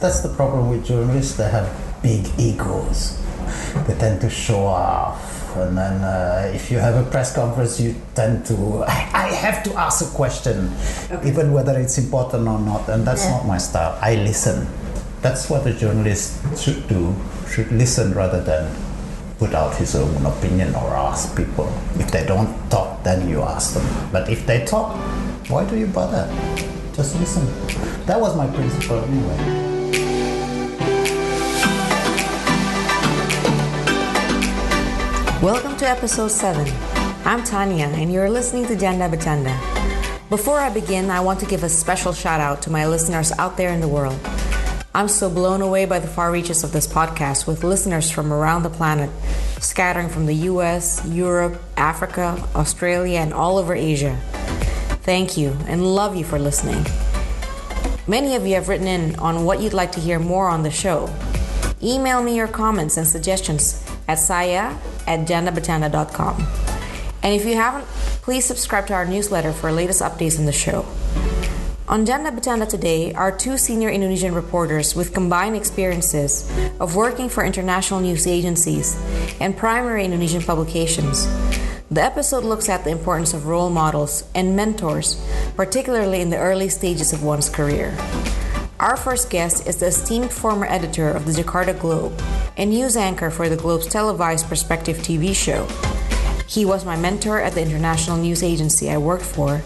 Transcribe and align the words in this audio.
That's 0.00 0.20
the 0.20 0.28
problem 0.28 0.70
with 0.70 0.84
journalists. 0.84 1.36
They 1.36 1.48
have 1.48 1.68
big 2.02 2.26
egos. 2.38 3.18
They 3.86 3.94
tend 3.94 4.20
to 4.20 4.30
show 4.30 4.64
off. 4.66 5.32
And 5.56 5.76
then 5.76 6.02
uh, 6.04 6.52
if 6.54 6.70
you 6.70 6.78
have 6.78 6.96
a 6.96 7.10
press 7.10 7.34
conference, 7.34 7.80
you 7.80 7.94
tend 8.14 8.44
to, 8.46 8.84
I, 8.88 9.08
I 9.14 9.26
have 9.32 9.62
to 9.64 9.74
ask 9.74 10.04
a 10.04 10.14
question, 10.14 10.70
even 11.24 11.52
whether 11.52 11.78
it's 11.78 11.96
important 11.96 12.46
or 12.46 12.58
not. 12.58 12.88
And 12.88 13.06
that's 13.06 13.24
Yeah. 13.24 13.30
not 13.38 13.46
my 13.46 13.58
style. 13.58 13.98
I 14.02 14.16
listen. 14.16 14.66
That's 15.22 15.48
what 15.48 15.66
a 15.66 15.72
journalist 15.72 16.38
should 16.60 16.86
do, 16.88 17.14
should 17.48 17.72
listen 17.72 18.12
rather 18.12 18.42
than 18.42 18.70
put 19.38 19.54
out 19.54 19.74
his 19.76 19.94
own 19.96 20.24
opinion 20.26 20.74
or 20.74 20.94
ask 20.94 21.34
people. 21.36 21.72
If 21.98 22.10
they 22.10 22.24
don't 22.26 22.52
talk, 22.70 23.02
then 23.02 23.28
you 23.28 23.40
ask 23.42 23.74
them. 23.74 23.86
But 24.12 24.28
if 24.28 24.46
they 24.46 24.64
talk, 24.66 24.94
why 25.48 25.64
do 25.64 25.76
you 25.76 25.86
bother? 25.86 26.28
Just 26.94 27.18
listen. 27.18 27.44
That 28.06 28.20
was 28.20 28.36
my 28.36 28.46
principle 28.46 29.00
anyway. 29.04 29.65
Welcome 35.46 35.76
to 35.76 35.88
episode 35.88 36.32
7. 36.32 36.66
I'm 37.24 37.44
Tanya, 37.44 37.84
and 37.84 38.12
you're 38.12 38.28
listening 38.28 38.66
to 38.66 38.74
Janda 38.74 39.08
Bercanda. 39.08 39.56
Before 40.28 40.58
I 40.58 40.70
begin, 40.70 41.08
I 41.08 41.20
want 41.20 41.38
to 41.38 41.46
give 41.46 41.62
a 41.62 41.68
special 41.68 42.12
shout 42.12 42.40
out 42.40 42.62
to 42.62 42.70
my 42.70 42.84
listeners 42.84 43.30
out 43.38 43.56
there 43.56 43.70
in 43.70 43.80
the 43.80 43.86
world. 43.86 44.18
I'm 44.92 45.06
so 45.06 45.30
blown 45.30 45.62
away 45.62 45.84
by 45.84 46.00
the 46.00 46.08
far 46.08 46.32
reaches 46.32 46.64
of 46.64 46.72
this 46.72 46.88
podcast 46.88 47.46
with 47.46 47.62
listeners 47.62 48.10
from 48.10 48.32
around 48.32 48.64
the 48.64 48.70
planet, 48.70 49.08
scattering 49.60 50.08
from 50.08 50.26
the 50.26 50.34
US, 50.50 51.06
Europe, 51.06 51.62
Africa, 51.76 52.42
Australia, 52.56 53.20
and 53.20 53.32
all 53.32 53.56
over 53.56 53.72
Asia. 53.72 54.18
Thank 55.06 55.36
you 55.36 55.56
and 55.68 55.94
love 55.94 56.16
you 56.16 56.24
for 56.24 56.40
listening. 56.40 56.84
Many 58.08 58.34
of 58.34 58.44
you 58.44 58.54
have 58.54 58.68
written 58.68 58.88
in 58.88 59.14
on 59.20 59.44
what 59.44 59.60
you'd 59.60 59.74
like 59.74 59.92
to 59.92 60.00
hear 60.00 60.18
more 60.18 60.48
on 60.48 60.64
the 60.64 60.72
show. 60.72 61.08
Email 61.80 62.20
me 62.20 62.34
your 62.34 62.48
comments 62.48 62.96
and 62.96 63.06
suggestions 63.06 63.80
at 64.08 64.18
saya 64.18 64.74
at 65.06 65.26
jandabercanda.com. 65.26 66.46
And 67.22 67.34
if 67.34 67.44
you 67.44 67.56
haven't, 67.56 67.86
please 68.22 68.44
subscribe 68.44 68.86
to 68.88 68.94
our 68.94 69.04
newsletter 69.04 69.52
for 69.52 69.72
latest 69.72 70.02
updates 70.02 70.38
on 70.38 70.46
the 70.46 70.52
show. 70.52 70.86
On 71.88 72.04
Janda 72.04 72.36
Bercanda 72.36 72.68
today 72.68 73.14
are 73.14 73.30
two 73.30 73.56
senior 73.56 73.88
Indonesian 73.88 74.34
reporters 74.34 74.96
with 74.96 75.14
combined 75.14 75.54
experiences 75.54 76.50
of 76.80 76.96
working 76.96 77.28
for 77.28 77.44
international 77.44 78.00
news 78.00 78.26
agencies 78.26 78.96
and 79.40 79.56
primary 79.56 80.04
Indonesian 80.04 80.42
publications. 80.42 81.26
The 81.88 82.02
episode 82.02 82.42
looks 82.42 82.68
at 82.68 82.82
the 82.82 82.90
importance 82.90 83.32
of 83.34 83.46
role 83.46 83.70
models 83.70 84.24
and 84.34 84.56
mentors, 84.56 85.24
particularly 85.54 86.20
in 86.20 86.30
the 86.30 86.38
early 86.38 86.68
stages 86.68 87.12
of 87.12 87.22
one's 87.22 87.48
career. 87.48 87.96
Our 88.78 88.98
first 88.98 89.30
guest 89.30 89.66
is 89.66 89.78
the 89.78 89.86
esteemed 89.86 90.30
former 90.30 90.66
editor 90.66 91.08
of 91.08 91.24
the 91.24 91.32
Jakarta 91.32 91.78
Globe 91.78 92.20
and 92.58 92.68
news 92.68 92.94
anchor 92.94 93.30
for 93.30 93.48
the 93.48 93.56
Globe's 93.56 93.86
televised 93.86 94.48
Perspective 94.48 94.98
TV 94.98 95.34
show. 95.34 95.66
He 96.46 96.66
was 96.66 96.84
my 96.84 96.94
mentor 96.94 97.40
at 97.40 97.54
the 97.54 97.62
international 97.62 98.18
news 98.18 98.42
agency 98.42 98.90
I 98.90 98.98
worked 98.98 99.24
for 99.24 99.62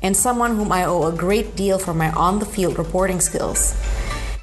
and 0.00 0.16
someone 0.16 0.54
whom 0.54 0.70
I 0.70 0.84
owe 0.84 1.08
a 1.08 1.12
great 1.12 1.56
deal 1.56 1.80
for 1.80 1.92
my 1.92 2.12
on 2.12 2.38
the 2.38 2.46
field 2.46 2.78
reporting 2.78 3.20
skills. 3.20 3.74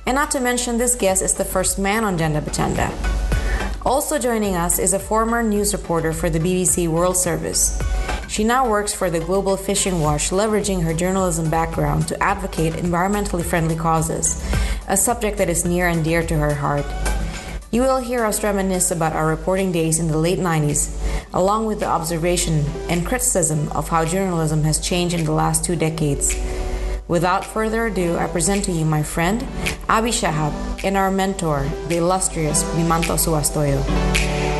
And 0.05 0.15
not 0.15 0.31
to 0.31 0.41
mention, 0.41 0.77
this 0.77 0.95
guest 0.95 1.21
is 1.21 1.35
the 1.35 1.45
first 1.45 1.79
man 1.79 2.03
on 2.03 2.17
Janda 2.17 2.41
Bercanda. 2.41 2.91
Also 3.85 4.19
joining 4.19 4.55
us 4.55 4.79
is 4.79 4.91
a 4.91 4.99
former 4.99 5.41
news 5.41 5.71
reporter 5.71 6.11
for 6.11 6.29
the 6.29 6.39
BBC 6.39 6.89
World 6.89 7.15
Service. 7.15 7.79
She 8.29 8.43
now 8.43 8.69
works 8.69 8.93
for 8.93 9.09
the 9.09 9.19
Global 9.19 9.57
Fishing 9.57 10.01
Watch, 10.01 10.29
leveraging 10.29 10.83
her 10.83 10.93
journalism 10.93 11.49
background 11.49 12.07
to 12.09 12.23
advocate 12.23 12.73
environmentally 12.73 13.43
friendly 13.43 13.75
causes, 13.75 14.39
a 14.87 14.95
subject 14.95 15.39
that 15.39 15.49
is 15.49 15.65
near 15.65 15.87
and 15.87 16.03
dear 16.03 16.21
to 16.27 16.37
her 16.37 16.53
heart. 16.53 16.85
You 17.71 17.81
will 17.81 17.97
hear 17.97 18.23
us 18.25 18.43
reminisce 18.43 18.91
about 18.91 19.13
our 19.13 19.25
reporting 19.25 19.71
days 19.71 19.97
in 19.97 20.09
the 20.09 20.17
late 20.17 20.37
90s, 20.37 20.95
along 21.33 21.65
with 21.65 21.79
the 21.79 21.87
observation 21.87 22.63
and 22.87 23.05
criticism 23.05 23.67
of 23.71 23.89
how 23.89 24.05
journalism 24.05 24.61
has 24.61 24.79
changed 24.79 25.15
in 25.15 25.25
the 25.25 25.31
last 25.31 25.65
two 25.65 25.75
decades. 25.75 26.35
Without 27.07 27.43
further 27.43 27.87
ado, 27.87 28.15
I 28.15 28.27
present 28.27 28.63
to 28.65 28.71
you 28.71 28.85
my 28.85 29.01
friend, 29.01 29.41
Abi 29.89 30.11
Shahab, 30.11 30.83
and 30.83 30.95
our 30.95 31.09
mentor, 31.09 31.67
the 31.87 31.97
illustrious 31.97 32.63
Bhimanto 32.75 33.17
Suwastoyo. 33.17 34.58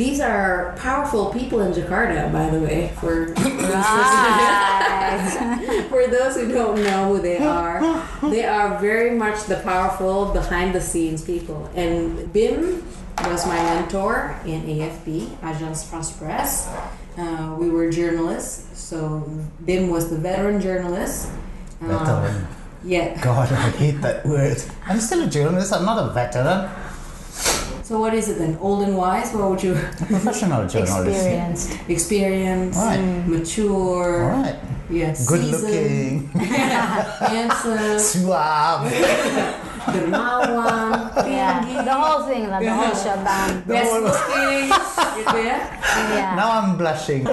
These 0.00 0.20
are 0.20 0.74
powerful 0.78 1.30
people 1.30 1.60
in 1.60 1.74
Jakarta, 1.74 2.32
by 2.32 2.48
the 2.48 2.58
way, 2.58 2.90
for, 3.00 3.34
for 5.92 6.06
those 6.06 6.36
who 6.36 6.48
don't 6.48 6.82
know 6.82 7.12
who 7.12 7.20
they 7.20 7.36
are. 7.36 7.82
They 8.22 8.46
are 8.46 8.78
very 8.78 9.10
much 9.10 9.44
the 9.44 9.56
powerful 9.56 10.32
behind 10.32 10.74
the 10.74 10.80
scenes 10.80 11.22
people. 11.22 11.68
And 11.74 12.32
Bim 12.32 12.82
was 13.28 13.46
my 13.46 13.56
mentor 13.56 14.34
in 14.46 14.62
AFP, 14.62 15.36
Agence 15.44 15.84
France 15.84 16.12
Presse. 16.12 16.66
Uh, 17.18 17.54
we 17.60 17.68
were 17.68 17.90
journalists, 17.90 18.80
so 18.80 19.28
Bim 19.66 19.90
was 19.90 20.08
the 20.08 20.16
veteran 20.16 20.62
journalist. 20.62 21.28
Uh, 21.82 21.88
Veteran. 21.88 22.46
yeah. 22.84 23.22
God, 23.22 23.52
I 23.52 23.68
hate 23.76 24.00
that 24.00 24.24
word. 24.24 24.56
I'm 24.86 24.98
still 24.98 25.24
a 25.24 25.28
journalist, 25.28 25.74
I'm 25.74 25.84
not 25.84 26.02
a 26.02 26.08
veteran. 26.14 26.70
So 27.90 27.98
what 27.98 28.14
is 28.14 28.28
it 28.30 28.38
then? 28.38 28.54
Old 28.62 28.86
and 28.86 28.94
wise? 28.96 29.34
What 29.34 29.50
would 29.50 29.62
you? 29.66 29.74
Professional 30.06 30.62
journalist. 30.70 31.10
Experienced. 31.10 31.68
Experience, 31.90 32.76
Right. 32.78 33.02
mature, 33.26 34.30
Alright. 34.30 34.54
yes, 34.88 35.26
Good 35.26 35.42
seasoned, 35.42 36.30
looking, 36.30 36.46
handsome, 37.34 37.98
suave. 38.14 38.86
dermawan, 39.90 41.10
Yeah, 41.26 41.66
tinggi, 41.66 41.82
the 41.82 41.90
whole 41.98 42.22
thing, 42.30 42.46
like 42.46 42.62
the 42.62 42.70
whole 42.70 42.94
shutdown. 42.94 43.58
best 43.66 43.90
looking, 43.90 44.70
gitu 45.18 45.38
ya. 45.42 45.58
Yeah. 46.14 46.38
Now 46.38 46.62
I'm 46.62 46.78
blushing. 46.78 47.26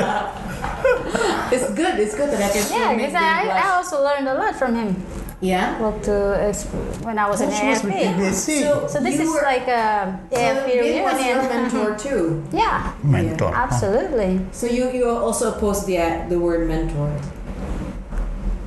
It's 1.53 1.69
good. 1.77 2.01
It's 2.01 2.17
good 2.17 2.33
that 2.33 2.41
I 2.41 2.49
can. 2.49 2.65
Yeah, 2.73 2.97
because 2.97 3.13
I, 3.13 3.45
I 3.61 3.77
also 3.77 4.01
learned 4.01 4.25
a 4.25 4.33
lot 4.33 4.57
from 4.57 4.73
him. 4.73 4.97
Yeah. 5.41 5.79
Well, 5.79 5.99
to 6.01 6.11
exp- 6.49 7.05
when 7.05 7.17
I 7.19 7.29
was 7.29 7.41
in 7.41 7.51
She 7.51 7.67
was 7.67 7.83
with 7.83 7.93
AFP. 7.93 8.15
BBC. 8.17 8.89
So 8.89 8.99
this 8.99 9.15
you 9.15 9.21
is 9.21 9.29
were- 9.29 9.41
like 9.45 9.67
uh, 9.67 10.11
a 10.31 10.35
so 10.35 10.37
AFP 10.41 10.67
Bim 10.81 11.03
was 11.03 11.25
your 11.25 11.41
mentor 11.53 11.97
too. 11.97 12.43
yeah, 12.51 12.93
Mentor. 13.03 13.53
absolutely. 13.53 14.41
So 14.51 14.65
you 14.67 14.89
you 14.91 15.09
also 15.09 15.53
oppose 15.53 15.85
the 15.85 15.97
the 16.29 16.39
word 16.39 16.67
mentor. 16.67 17.11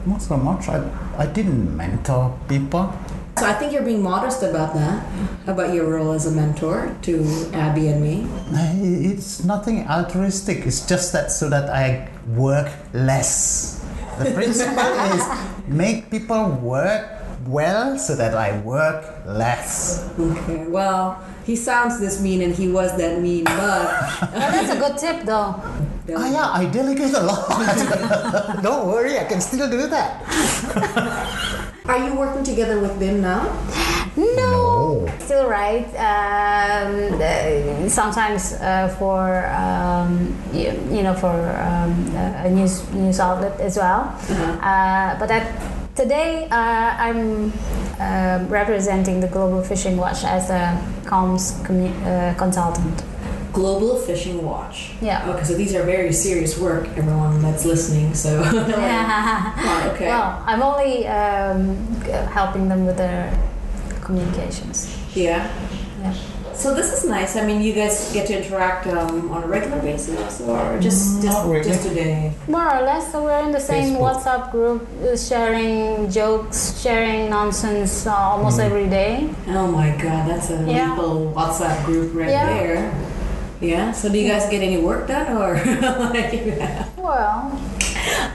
Not 0.06 0.22
so 0.22 0.36
much. 0.36 0.68
I, 0.68 0.80
I 1.18 1.26
didn't 1.26 1.76
mentor 1.76 2.32
people. 2.48 2.92
So 3.38 3.46
I 3.46 3.52
think 3.54 3.72
you're 3.72 3.82
being 3.84 4.02
modest 4.02 4.42
about 4.42 4.74
that, 4.74 5.04
about 5.46 5.72
your 5.72 5.88
role 5.88 6.12
as 6.12 6.26
a 6.26 6.30
mentor 6.30 6.94
to 7.02 7.24
Abby 7.54 7.88
and 7.88 8.02
me. 8.02 8.26
It's 8.52 9.44
nothing 9.44 9.86
altruistic. 9.88 10.66
It's 10.66 10.84
just 10.86 11.12
that 11.12 11.30
so 11.32 11.48
that 11.48 11.70
I 11.70 12.08
work 12.36 12.68
less. 12.92 13.79
The 14.20 14.32
principle 14.36 14.92
is 15.16 15.24
make 15.66 16.10
people 16.10 16.52
work 16.60 17.08
well 17.46 17.96
so 17.96 18.14
that 18.16 18.36
I 18.36 18.60
work 18.60 19.00
less. 19.24 20.04
Okay. 20.18 20.66
Well, 20.68 21.24
he 21.44 21.56
sounds 21.56 21.98
this 21.98 22.20
mean, 22.20 22.42
and 22.42 22.54
he 22.54 22.68
was 22.68 22.96
that 22.98 23.20
mean, 23.20 23.44
but 23.44 23.56
Well, 23.56 24.50
that's 24.52 24.72
a 24.72 24.78
good 24.78 24.98
tip, 24.98 25.24
though. 25.24 25.56
Ah, 26.12 26.28
yeah, 26.28 26.52
I 26.52 26.66
delegate 26.68 27.14
a 27.14 27.24
lot. 27.24 27.48
Don't 28.62 28.88
worry, 28.88 29.18
I 29.18 29.24
can 29.24 29.40
still 29.40 29.70
do 29.70 29.88
that. 29.88 30.20
are 31.86 31.98
you 32.04 32.14
working 32.14 32.44
together 32.44 32.78
with 32.78 32.98
Bim 33.00 33.22
now? 33.22 33.48
No, 34.20 35.06
still 35.18 35.48
right. 35.48 35.86
Um, 35.96 37.20
uh, 37.20 37.88
sometimes 37.88 38.52
uh, 38.54 38.94
for 38.98 39.46
um, 39.46 40.36
you, 40.52 40.72
you 40.90 41.02
know 41.02 41.14
for 41.14 41.32
um, 41.32 41.92
a 42.44 42.50
news 42.50 42.88
news 42.92 43.18
outlet 43.20 43.58
as 43.60 43.76
well. 43.76 44.14
Uh, 44.62 45.18
but 45.18 45.28
today 45.96 46.48
uh, 46.50 46.96
I'm 46.98 47.52
uh, 47.98 48.44
representing 48.48 49.20
the 49.20 49.28
Global 49.28 49.62
Fishing 49.62 49.96
Watch 49.96 50.24
as 50.24 50.50
a 50.50 50.76
comms 51.04 51.52
commu- 51.64 51.94
uh, 52.04 52.34
consultant. 52.38 53.02
Global 53.52 53.96
Fishing 53.98 54.44
Watch. 54.44 54.92
Yeah. 55.00 55.28
Okay, 55.30 55.44
so 55.44 55.54
these 55.54 55.74
are 55.74 55.82
very 55.82 56.12
serious 56.12 56.56
work, 56.58 56.86
everyone 56.96 57.42
that's 57.42 57.64
listening. 57.64 58.14
So. 58.14 58.42
Wow, 58.42 59.90
okay. 59.94 60.06
Well, 60.06 60.42
I'm 60.46 60.62
only 60.62 61.06
um, 61.08 61.76
helping 62.30 62.68
them 62.68 62.86
with 62.86 62.96
their 62.96 63.32
communications. 64.02 64.88
yeah. 65.14 65.50
Yeah. 66.02 66.14
So 66.54 66.74
this 66.74 66.92
is 66.92 67.08
nice. 67.08 67.36
I 67.36 67.46
mean, 67.46 67.62
you 67.62 67.72
guys 67.72 68.12
get 68.12 68.26
to 68.28 68.36
interact 68.36 68.86
um, 68.86 69.30
on 69.32 69.44
a 69.44 69.46
regular 69.46 69.80
basis, 69.80 70.40
or 70.42 70.78
just 70.80 71.22
just, 71.22 71.46
really. 71.46 71.64
just 71.64 71.86
today. 71.88 72.32
More 72.48 72.68
or 72.76 72.82
less, 72.82 73.12
so 73.12 73.22
we're 73.24 73.40
in 73.44 73.52
the 73.52 73.60
same 73.60 73.94
Facebook. 73.96 74.22
WhatsApp 74.22 74.50
group, 74.50 74.86
uh, 75.02 75.16
sharing 75.16 76.10
jokes, 76.10 76.80
sharing 76.82 77.30
nonsense 77.30 78.06
uh, 78.06 78.12
almost 78.14 78.58
Mm. 78.58 78.64
every 78.68 78.88
day. 78.88 79.28
Oh 79.48 79.68
my 79.68 79.90
God, 79.96 80.28
that's 80.28 80.50
a 80.50 80.60
Yeah. 80.68 80.96
little 80.96 81.32
WhatsApp 81.32 81.84
group 81.86 82.12
right 82.14 82.28
Yeah. 82.28 82.46
there. 82.46 82.92
Yeah. 83.60 83.92
So 83.92 84.08
do 84.12 84.18
you 84.18 84.28
guys 84.28 84.44
get 84.50 84.62
any 84.62 84.78
work 84.84 85.06
done, 85.08 85.36
or 85.36 85.54
like? 86.12 86.32
Well, 86.96 87.52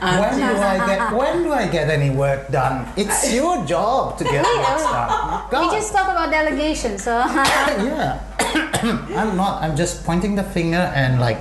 when 0.00 0.38
do 0.38 0.44
I 0.44 0.86
get 0.86 1.12
when 1.14 1.42
do 1.42 1.52
I 1.52 1.66
get 1.68 1.90
any 1.90 2.10
work 2.10 2.48
done? 2.50 2.86
It's 2.96 3.32
your 3.38 3.64
job 3.64 4.18
to 4.18 4.24
get 4.24 4.44
work 4.44 5.50
done. 5.50 5.68
We 5.68 5.76
just 5.76 5.92
talk 5.92 6.08
about 6.08 6.30
delegation, 6.30 6.98
so 6.98 7.10
yeah. 7.16 8.20
I'm 9.16 9.36
not. 9.36 9.62
I'm 9.62 9.76
just 9.76 10.04
pointing 10.04 10.34
the 10.34 10.44
finger 10.44 10.92
and 10.94 11.20
like, 11.20 11.38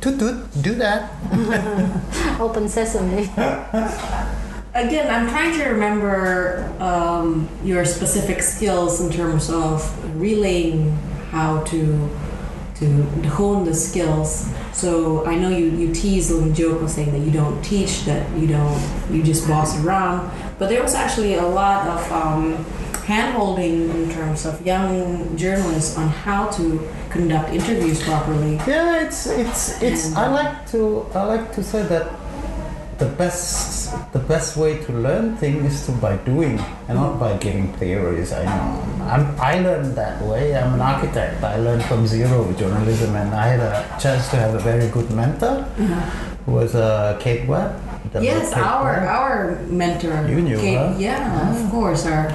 toot 0.00 0.18
toot, 0.18 0.44
do 0.62 0.74
that. 0.76 1.10
open 2.40 2.68
sesame. 2.68 3.28
Again, 4.72 5.10
I'm 5.10 5.28
trying 5.28 5.52
to 5.58 5.64
remember 5.70 6.72
um, 6.78 7.48
your 7.64 7.84
specific 7.84 8.40
skills 8.40 9.00
in 9.00 9.10
terms 9.10 9.50
of 9.50 9.82
relaying 10.20 10.92
how 11.32 11.62
to 11.64 12.08
to 12.76 13.02
hone 13.28 13.64
the 13.64 13.74
skills. 13.74 14.48
So 14.80 15.26
I 15.26 15.34
know 15.34 15.50
you 15.50 15.66
you 15.66 15.92
tease 15.92 16.30
and 16.30 16.56
joke 16.56 16.80
with 16.80 16.90
saying 16.90 17.12
that 17.12 17.18
you 17.20 17.30
don't 17.30 17.62
teach, 17.62 18.04
that 18.06 18.24
you 18.38 18.46
don't 18.46 18.80
you 19.10 19.22
just 19.22 19.46
boss 19.46 19.78
around, 19.84 20.32
but 20.58 20.70
there 20.70 20.82
was 20.82 20.94
actually 20.94 21.34
a 21.34 21.46
lot 21.46 21.86
of 21.86 22.00
um, 22.10 22.64
hand-holding 23.04 23.90
in 23.90 24.10
terms 24.10 24.46
of 24.46 24.64
young 24.64 25.36
journalists 25.36 25.98
on 25.98 26.08
how 26.08 26.48
to 26.56 26.80
conduct 27.10 27.52
interviews 27.52 28.02
properly. 28.02 28.54
Yeah, 28.66 29.04
it's 29.04 29.26
it's 29.26 29.82
it's. 29.82 30.16
I 30.16 30.28
like 30.32 30.66
to 30.70 31.04
I 31.14 31.24
like 31.24 31.52
to 31.56 31.62
say 31.62 31.82
that 31.82 32.19
the 33.00 33.06
best 33.20 33.90
the 34.12 34.18
best 34.18 34.56
way 34.56 34.78
to 34.84 34.92
learn 34.92 35.36
things 35.36 35.64
is 35.72 35.86
to 35.86 35.92
by 35.92 36.16
doing 36.18 36.60
and 36.88 36.96
not 36.98 37.18
by 37.18 37.36
giving 37.38 37.72
theories. 37.80 38.32
I 38.32 38.44
know 38.44 39.04
I'm, 39.10 39.24
I 39.40 39.58
learned 39.60 39.94
that 39.96 40.22
way. 40.22 40.54
I'm 40.56 40.74
an 40.74 40.80
architect. 40.80 41.42
I 41.42 41.56
learned 41.56 41.84
from 41.84 42.06
zero 42.06 42.52
journalism, 42.52 43.16
and 43.16 43.34
I 43.34 43.46
had 43.56 43.60
a 43.60 43.72
chance 43.98 44.28
to 44.30 44.36
have 44.36 44.54
a 44.54 44.58
very 44.60 44.88
good 44.90 45.10
mentor, 45.10 45.62
who 46.44 46.52
was 46.52 46.74
uh, 46.74 47.16
Kate 47.20 47.48
Webb. 47.48 47.80
Yes, 48.20 48.52
our 48.52 48.92
Webb. 48.92 49.08
our 49.08 49.62
mentor. 49.70 50.28
You 50.28 50.40
knew 50.42 50.58
Kate- 50.58 50.76
her? 50.78 50.96
Yeah, 50.98 51.56
of 51.56 51.70
course. 51.70 52.06
Our 52.06 52.30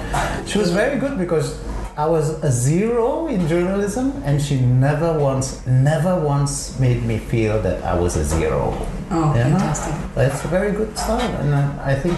She 0.47 0.57
was 0.57 0.71
very 0.71 1.00
good 1.00 1.18
because 1.18 1.61
I 1.95 2.07
was 2.07 2.44
a 2.44 2.51
zero 2.51 3.27
in 3.27 3.47
journalism, 3.47 4.11
and 4.25 4.41
she 4.41 4.59
never 4.59 5.18
once, 5.18 5.65
never 5.68 6.19
once 6.19 6.77
made 6.79 7.03
me 7.03 7.19
feel 7.19 7.61
that 7.61 7.83
I 7.83 7.94
was 7.97 8.18
a 8.18 8.23
zero. 8.25 8.75
Oh, 9.12 9.34
Yeah. 9.36 9.50
fantastic. 9.50 9.94
That's 10.16 10.44
a 10.46 10.48
very 10.48 10.72
good 10.72 10.98
start, 10.98 11.22
and 11.24 11.54
uh, 11.54 11.72
I 11.84 11.96
think, 11.96 12.18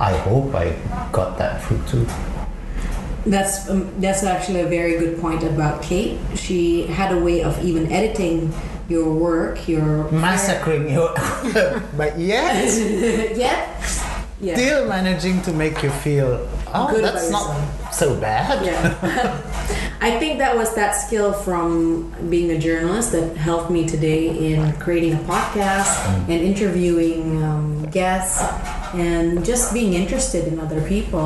I 0.00 0.16
hope 0.18 0.54
I 0.54 0.74
got 1.12 1.38
that 1.38 1.62
through 1.64 1.82
too. 1.88 2.06
That's 3.26 3.68
um, 3.68 3.90
that's 4.00 4.22
actually 4.22 4.60
a 4.60 4.68
very 4.68 4.96
good 4.98 5.20
point 5.20 5.42
about 5.42 5.82
Kate. 5.82 6.18
She 6.36 6.86
had 6.86 7.12
a 7.12 7.18
way 7.18 7.42
of 7.42 7.62
even 7.62 7.90
editing 7.92 8.52
your 8.88 9.12
work, 9.12 9.68
your 9.68 10.10
Massacring 10.10 10.88
you, 10.88 11.08
but 11.96 12.18
yes, 12.32 12.78
yeah, 13.36 13.66
yeah, 14.40 14.54
still 14.54 14.88
managing 14.88 15.42
to 15.42 15.52
make 15.52 15.82
you 15.82 15.90
feel, 15.90 16.48
oh, 16.72 16.88
Good 16.90 17.04
that's 17.04 17.28
about 17.28 17.48
not 17.48 17.92
so 17.92 18.18
bad. 18.20 18.64
yeah. 18.64 19.44
I 20.00 20.16
think 20.20 20.38
that 20.38 20.56
was 20.56 20.74
that 20.76 20.92
skill 20.92 21.32
from 21.32 22.14
being 22.30 22.50
a 22.52 22.58
journalist 22.58 23.10
that 23.12 23.36
helped 23.36 23.70
me 23.70 23.86
today 23.86 24.52
in 24.52 24.72
creating 24.74 25.14
a 25.14 25.18
podcast 25.18 25.98
and 26.28 26.40
interviewing 26.40 27.42
um, 27.42 27.84
guests 27.90 28.40
and 28.94 29.44
just 29.44 29.74
being 29.74 29.94
interested 29.94 30.46
in 30.46 30.60
other 30.60 30.80
people, 30.86 31.18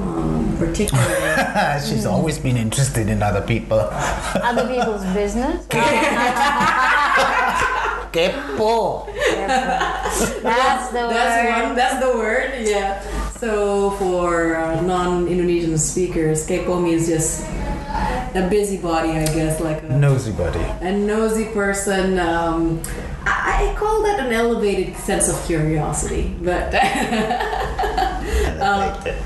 um, 0.00 0.56
particularly. 0.58 1.80
She's 1.86 2.06
always 2.06 2.38
been 2.38 2.56
interested 2.56 3.08
in 3.08 3.22
other 3.22 3.42
people. 3.42 3.78
Other 3.78 4.66
people's 4.66 5.04
business. 5.12 5.66
Kepo. 8.14 9.06
That's 9.12 10.20
the 10.30 10.40
That's 10.42 11.44
word. 11.44 11.66
one. 11.66 11.74
That's 11.74 11.98
the 12.04 12.12
word. 12.16 12.52
Yeah. 12.60 13.00
So 13.38 13.90
for 13.98 14.54
uh, 14.54 14.80
non-Indonesian 14.82 15.76
speakers, 15.78 16.46
kepo 16.46 16.80
means 16.80 17.08
just 17.08 17.42
a 17.44 18.46
busybody, 18.48 19.10
I 19.10 19.24
guess, 19.26 19.60
like 19.60 19.82
a, 19.82 19.98
Nosy 19.98 20.30
buddy. 20.30 20.60
a 20.60 20.92
nosy 20.96 21.46
person. 21.46 22.18
Um, 22.20 22.80
I, 23.26 23.72
I 23.72 23.74
call 23.76 24.02
that 24.04 24.20
an 24.24 24.32
elevated 24.32 24.96
sense 24.96 25.28
of 25.28 25.44
curiosity, 25.44 26.36
but 26.40 26.72
I 26.74 28.58
liked 28.78 29.06
it. 29.08 29.18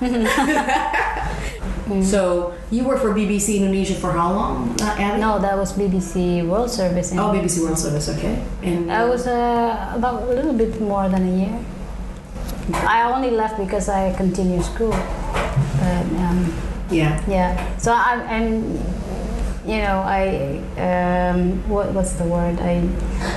so 2.02 2.54
you 2.70 2.84
worked 2.84 3.02
for 3.02 3.14
BBC 3.14 3.56
Indonesia 3.56 3.94
for 3.94 4.12
how 4.12 4.32
long, 4.32 4.76
uh, 4.80 4.96
Abby? 4.98 5.20
No, 5.20 5.38
that 5.38 5.56
was 5.56 5.72
BBC 5.72 6.46
World 6.46 6.70
Service. 6.70 7.12
Oh, 7.12 7.32
BBC 7.32 7.64
World 7.64 7.78
Service. 7.78 8.08
Okay. 8.08 8.42
And 8.62 8.92
I 8.92 9.04
was 9.04 9.26
uh, 9.26 9.92
about 9.94 10.22
a 10.22 10.32
little 10.32 10.52
bit 10.52 10.80
more 10.80 11.08
than 11.08 11.26
a 11.28 11.34
year. 11.36 11.58
I 12.86 13.10
only 13.10 13.30
left 13.30 13.56
because 13.58 13.88
I 13.88 14.12
continued 14.14 14.64
school. 14.64 14.90
But, 14.90 16.06
um, 16.20 16.52
yeah. 16.90 17.22
yeah, 17.28 17.76
so 17.78 17.92
I'm, 17.92 18.20
I'm 18.28 18.78
you 19.68 19.78
know, 19.78 20.00
I 20.00 20.60
um, 20.80 21.68
what, 21.68 21.92
what's 21.92 22.12
the 22.12 22.24
word? 22.24 22.58
I 22.60 22.88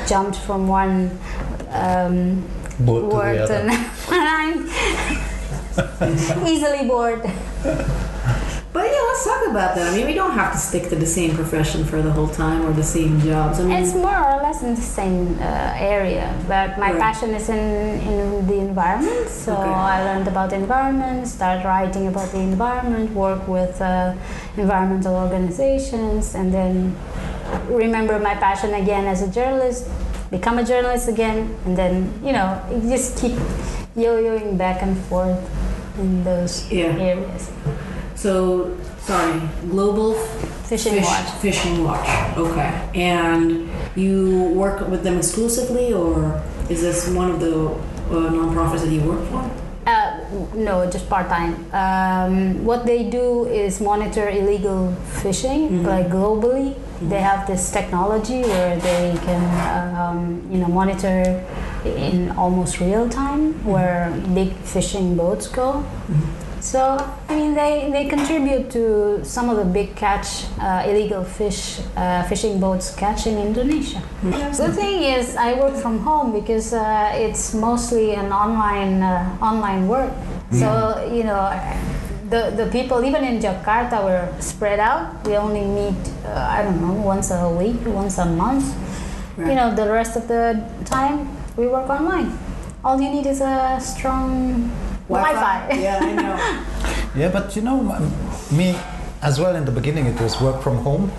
jumped 0.08 0.38
from 0.38 0.68
one 0.68 1.12
um, 1.70 2.44
Both 2.80 3.10
to 3.10 3.16
word 3.16 3.40
the 3.42 3.48
to 3.48 3.56
other. 3.60 3.72
I'm 6.02 6.48
easily 6.48 6.88
bored. 6.88 7.30
Talk 9.24 9.48
about 9.50 9.76
that. 9.76 9.92
I 9.94 9.96
mean, 9.96 10.08
we 10.08 10.14
don't 10.14 10.32
have 10.32 10.52
to 10.54 10.58
stick 10.58 10.90
to 10.90 10.96
the 10.96 11.06
same 11.06 11.36
profession 11.36 11.86
for 11.86 12.02
the 12.02 12.12
whole 12.12 12.28
time 12.28 12.66
or 12.66 12.74
the 12.74 12.84
same 12.84 13.20
jobs. 13.22 13.60
I 13.60 13.64
mean, 13.66 13.78
It's 13.84 13.94
more 13.94 14.18
or 14.18 14.42
less 14.42 14.64
in 14.64 14.74
the 14.74 14.82
same 14.82 15.38
uh, 15.40 15.74
area, 15.78 16.34
but 16.48 16.78
my 16.80 16.92
Right. 16.92 17.00
passion 17.00 17.30
is 17.36 17.48
in, 17.50 17.60
in 18.12 18.48
the 18.48 18.56
environment. 18.70 19.30
So 19.30 19.52
Okay. 19.54 19.70
I 19.70 20.04
learned 20.04 20.28
about 20.28 20.50
the 20.50 20.56
environment, 20.56 21.28
started 21.28 21.64
writing 21.66 22.08
about 22.08 22.32
the 22.32 22.40
environment, 22.40 23.14
work 23.14 23.48
with 23.48 23.80
uh, 23.82 24.14
environmental 24.58 25.14
organizations, 25.16 26.34
and 26.34 26.52
then 26.52 26.96
remember 27.70 28.18
my 28.20 28.34
passion 28.36 28.74
again 28.74 29.06
as 29.06 29.22
a 29.22 29.30
journalist, 29.30 29.88
become 30.32 30.58
a 30.58 30.64
journalist 30.64 31.08
again, 31.08 31.56
and 31.66 31.78
then 31.78 31.94
you 32.26 32.34
know 32.34 32.58
just 32.90 33.18
keep 33.22 33.38
yo-yoing 33.96 34.58
back 34.58 34.82
and 34.82 34.98
forth 35.10 35.38
in 36.00 36.24
those 36.24 36.66
Yeah. 36.72 36.98
areas. 37.12 37.52
so 38.16 38.72
sorry, 39.06 39.42
Global 39.70 40.14
Fishing 40.66 40.94
Fish- 40.94 41.06
Watch. 41.06 41.30
Fishing 41.42 41.84
Watch. 41.84 42.08
Okay. 42.38 42.90
And 42.96 43.70
you 43.96 44.52
work 44.56 44.88
with 44.88 45.04
them 45.04 45.18
exclusively, 45.18 45.94
or 45.94 46.42
is 46.70 46.82
this 46.82 47.08
one 47.10 47.30
of 47.32 47.40
the 47.40 47.68
uh, 47.68 48.32
nonprofits 48.32 48.82
that 48.82 48.90
you 48.92 49.02
work 49.02 49.24
for? 49.30 49.50
Uh, 49.86 50.20
no, 50.54 50.90
just 50.90 51.10
part 51.10 51.28
time. 51.28 51.54
Um, 51.74 52.64
what 52.64 52.86
they 52.86 53.10
do 53.10 53.46
is 53.46 53.82
monitor 53.82 54.30
illegal 54.30 54.94
fishing, 55.24 55.70
Mhm. 55.70 55.86
like 55.88 56.08
globally. 56.10 56.76
They 57.02 57.20
have 57.20 57.48
this 57.48 57.72
technology 57.72 58.44
where 58.44 58.78
they 58.78 59.18
can, 59.26 59.44
um, 59.98 60.42
you 60.52 60.60
know, 60.60 60.68
monitor 60.68 61.42
in 61.84 62.30
almost 62.38 62.80
real 62.80 63.10
time 63.10 63.56
where 63.66 64.14
big 64.36 64.54
fishing 64.64 65.16
boats 65.18 65.48
go. 65.48 65.84
So, 66.62 66.98
I 67.28 67.36
mean, 67.36 67.56
they, 67.56 67.90
they 67.92 68.06
contribute 68.08 68.70
to 68.72 69.26
some 69.26 69.50
of 69.50 69.58
the 69.58 69.66
big 69.66 69.96
catch, 69.96 70.46
uh, 70.60 70.84
illegal 70.86 71.24
fish, 71.24 71.80
uh, 71.98 72.24
fishing 72.30 72.60
boats 72.60 72.94
catch 72.96 73.26
in 73.26 73.38
Indonesia. 73.40 74.02
So 74.54 74.68
the 74.68 74.74
thing 74.74 75.02
is, 75.02 75.36
I 75.36 75.56
work 75.56 75.76
from 75.76 76.00
home 76.00 76.32
because 76.32 76.72
uh, 76.74 77.12
it's 77.14 77.56
mostly 77.56 78.14
an 78.14 78.32
online 78.32 79.02
uh, 79.02 79.38
online 79.42 79.88
work. 79.88 80.14
So 80.52 81.10
you 81.12 81.24
know, 81.24 81.50
the 82.30 82.54
the 82.56 82.70
people 82.72 83.04
even 83.04 83.24
in 83.24 83.40
Jakarta 83.42 84.04
were 84.04 84.30
spread 84.40 84.80
out. 84.80 85.26
We 85.26 85.38
only 85.38 85.66
meet 85.66 85.98
uh, 86.26 86.46
I 86.58 86.62
don't 86.62 86.80
know 86.80 86.94
once 86.94 87.32
a 87.32 87.50
week, 87.50 87.82
once 87.86 88.20
a 88.20 88.26
month. 88.26 88.66
You 89.38 89.56
know, 89.56 89.74
the 89.74 89.90
rest 89.90 90.16
of 90.16 90.28
the 90.28 90.62
time 90.86 91.26
we 91.58 91.66
work 91.68 91.90
online. 91.90 92.38
All 92.86 93.02
you 93.02 93.10
need 93.10 93.26
is 93.26 93.42
a 93.42 93.80
strong 93.82 94.70
Wi-Fi. 95.12 95.80
Yeah, 95.80 96.00
I 96.02 96.12
know. 96.14 96.68
Yeah, 97.22 97.30
but 97.30 97.58
you 97.58 97.62
know, 97.62 97.82
me 98.52 98.74
as 99.22 99.38
well 99.38 99.56
in 99.58 99.66
the 99.66 99.72
beginning, 99.72 100.06
it 100.06 100.20
was 100.22 100.40
work 100.40 100.62
from 100.62 100.78
home. 100.78 101.12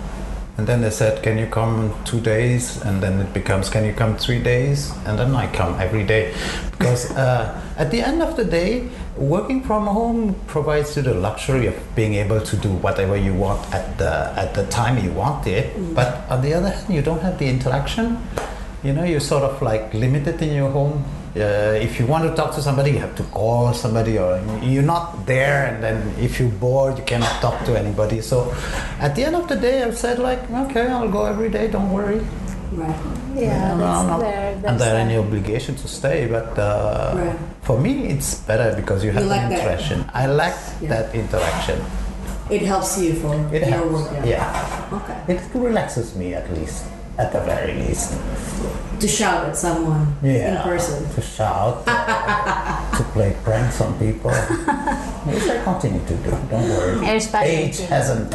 And 0.57 0.67
then 0.67 0.81
they 0.81 0.91
said, 0.91 1.23
Can 1.23 1.37
you 1.37 1.47
come 1.47 1.93
two 2.03 2.19
days? 2.19 2.81
And 2.81 3.01
then 3.01 3.19
it 3.19 3.33
becomes, 3.33 3.69
Can 3.69 3.85
you 3.85 3.93
come 3.93 4.17
three 4.17 4.41
days? 4.41 4.91
And 5.05 5.17
then 5.17 5.35
I 5.35 5.47
come 5.47 5.79
every 5.79 6.03
day. 6.03 6.33
Because 6.71 7.11
uh, 7.17 7.59
at 7.77 7.89
the 7.89 8.01
end 8.01 8.21
of 8.21 8.35
the 8.35 8.45
day, 8.45 8.89
working 9.17 9.63
from 9.63 9.87
home 9.87 10.35
provides 10.47 10.95
you 10.95 11.01
the 11.01 11.13
luxury 11.13 11.67
of 11.67 11.75
being 11.95 12.13
able 12.15 12.41
to 12.41 12.55
do 12.57 12.69
whatever 12.69 13.15
you 13.15 13.33
want 13.33 13.61
at 13.73 13.97
the, 13.97 14.33
at 14.35 14.53
the 14.53 14.65
time 14.67 15.03
you 15.03 15.11
want 15.11 15.47
it. 15.47 15.73
But 15.95 16.29
on 16.29 16.41
the 16.41 16.53
other 16.53 16.69
hand, 16.69 16.93
you 16.93 17.01
don't 17.01 17.21
have 17.21 17.39
the 17.39 17.47
interaction. 17.47 18.21
You 18.83 18.93
know, 18.93 19.03
you're 19.03 19.21
sort 19.21 19.43
of 19.43 19.61
like 19.61 19.93
limited 19.93 20.41
in 20.41 20.53
your 20.55 20.69
home. 20.69 21.03
Uh, 21.35 21.73
if 21.81 21.99
you 21.99 22.05
want 22.05 22.23
to 22.29 22.35
talk 22.35 22.53
to 22.53 22.61
somebody, 22.61 22.91
you 22.91 22.99
have 22.99 23.15
to 23.15 23.23
call 23.33 23.73
somebody, 23.73 24.19
or 24.19 24.37
you're 24.61 24.83
not 24.85 25.25
there. 25.25 25.65
And 25.65 25.83
then 25.83 26.13
if 26.19 26.39
you're 26.39 26.49
bored, 26.49 26.97
you 26.99 27.03
cannot 27.05 27.41
talk 27.41 27.65
to 27.65 27.77
anybody. 27.77 28.21
So, 28.21 28.53
at 28.99 29.15
the 29.15 29.23
end 29.25 29.35
of 29.35 29.47
the 29.47 29.55
day, 29.55 29.81
I've 29.81 29.97
said 29.97 30.19
like, 30.19 30.39
okay, 30.51 30.85
I'll 30.87 31.09
go 31.09 31.25
every 31.25 31.49
day. 31.49 31.67
Don't 31.71 31.91
worry. 31.91 32.21
Right. 32.71 32.95
Yeah, 33.35 33.73
No, 33.75 33.77
that's 33.81 34.07
not 34.07 34.19
there. 34.19 34.61
Under 34.67 34.83
there. 34.85 34.95
any 34.97 35.17
obligation 35.17 35.75
to 35.75 35.87
stay, 35.87 36.27
but 36.27 36.57
uh, 36.57 37.13
Right. 37.15 37.35
for 37.61 37.79
me 37.79 38.07
it's 38.13 38.35
better 38.45 38.75
because 38.75 39.03
you 39.03 39.11
have 39.11 39.25
like 39.25 39.41
an 39.41 39.49
that. 39.49 39.59
interaction. 39.59 40.05
I 40.13 40.25
like 40.27 40.53
Yeah. 40.81 40.89
that 40.89 41.13
interaction. 41.15 41.81
It 42.49 42.61
helps 42.63 42.97
you 42.99 43.13
for 43.13 43.33
It 43.53 43.61
your 43.61 43.69
helps. 43.77 43.93
work. 43.93 44.25
Yeah. 44.25 44.89
Okay. 44.93 45.33
it 45.33 45.41
relaxes 45.53 46.15
me 46.15 46.33
at 46.33 46.45
least, 46.53 46.85
at 47.17 47.31
the 47.31 47.39
very 47.41 47.73
least. 47.73 48.13
To 48.99 49.07
shout 49.07 49.45
at 49.49 49.57
someone 49.57 50.15
Yeah. 50.23 50.57
in 50.57 50.63
person. 50.63 51.07
To 51.15 51.21
shout, 51.21 51.85
to 51.85 53.03
play 53.13 53.35
pranks 53.43 53.81
on 53.81 53.93
people, 53.99 54.31
which 55.27 55.43
I 55.49 55.63
continue 55.63 55.99
to 56.07 56.15
do. 56.15 56.29
Don't 56.49 56.69
worry. 56.69 57.07
Age 57.07 57.79
hasn't 57.81 58.31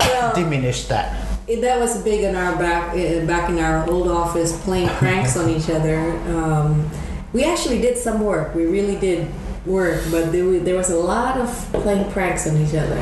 Well, 0.00 0.34
diminished 0.34 0.88
that. 0.88 1.14
it- 1.46 1.60
that 1.60 1.78
was 1.78 1.98
big 1.98 2.22
in 2.24 2.34
our 2.34 2.56
back 2.56 2.94
back 3.26 3.48
in 3.50 3.58
our 3.58 3.88
old 3.88 4.08
office, 4.08 4.52
playing 4.64 4.88
pranks 4.98 5.36
on 5.36 5.48
each 5.50 5.68
other. 5.70 5.98
Um, 6.28 6.88
we 7.32 7.44
actually 7.44 7.80
did 7.80 7.98
some 7.98 8.20
work. 8.20 8.54
We 8.54 8.64
really 8.66 8.96
did 8.96 9.28
work, 9.66 10.00
but 10.10 10.32
there, 10.32 10.58
there 10.60 10.76
was 10.76 10.90
a 10.90 10.96
lot 10.96 11.36
of 11.36 11.48
playing 11.72 12.10
pranks 12.12 12.46
on 12.48 12.56
each 12.56 12.74
other. 12.74 12.98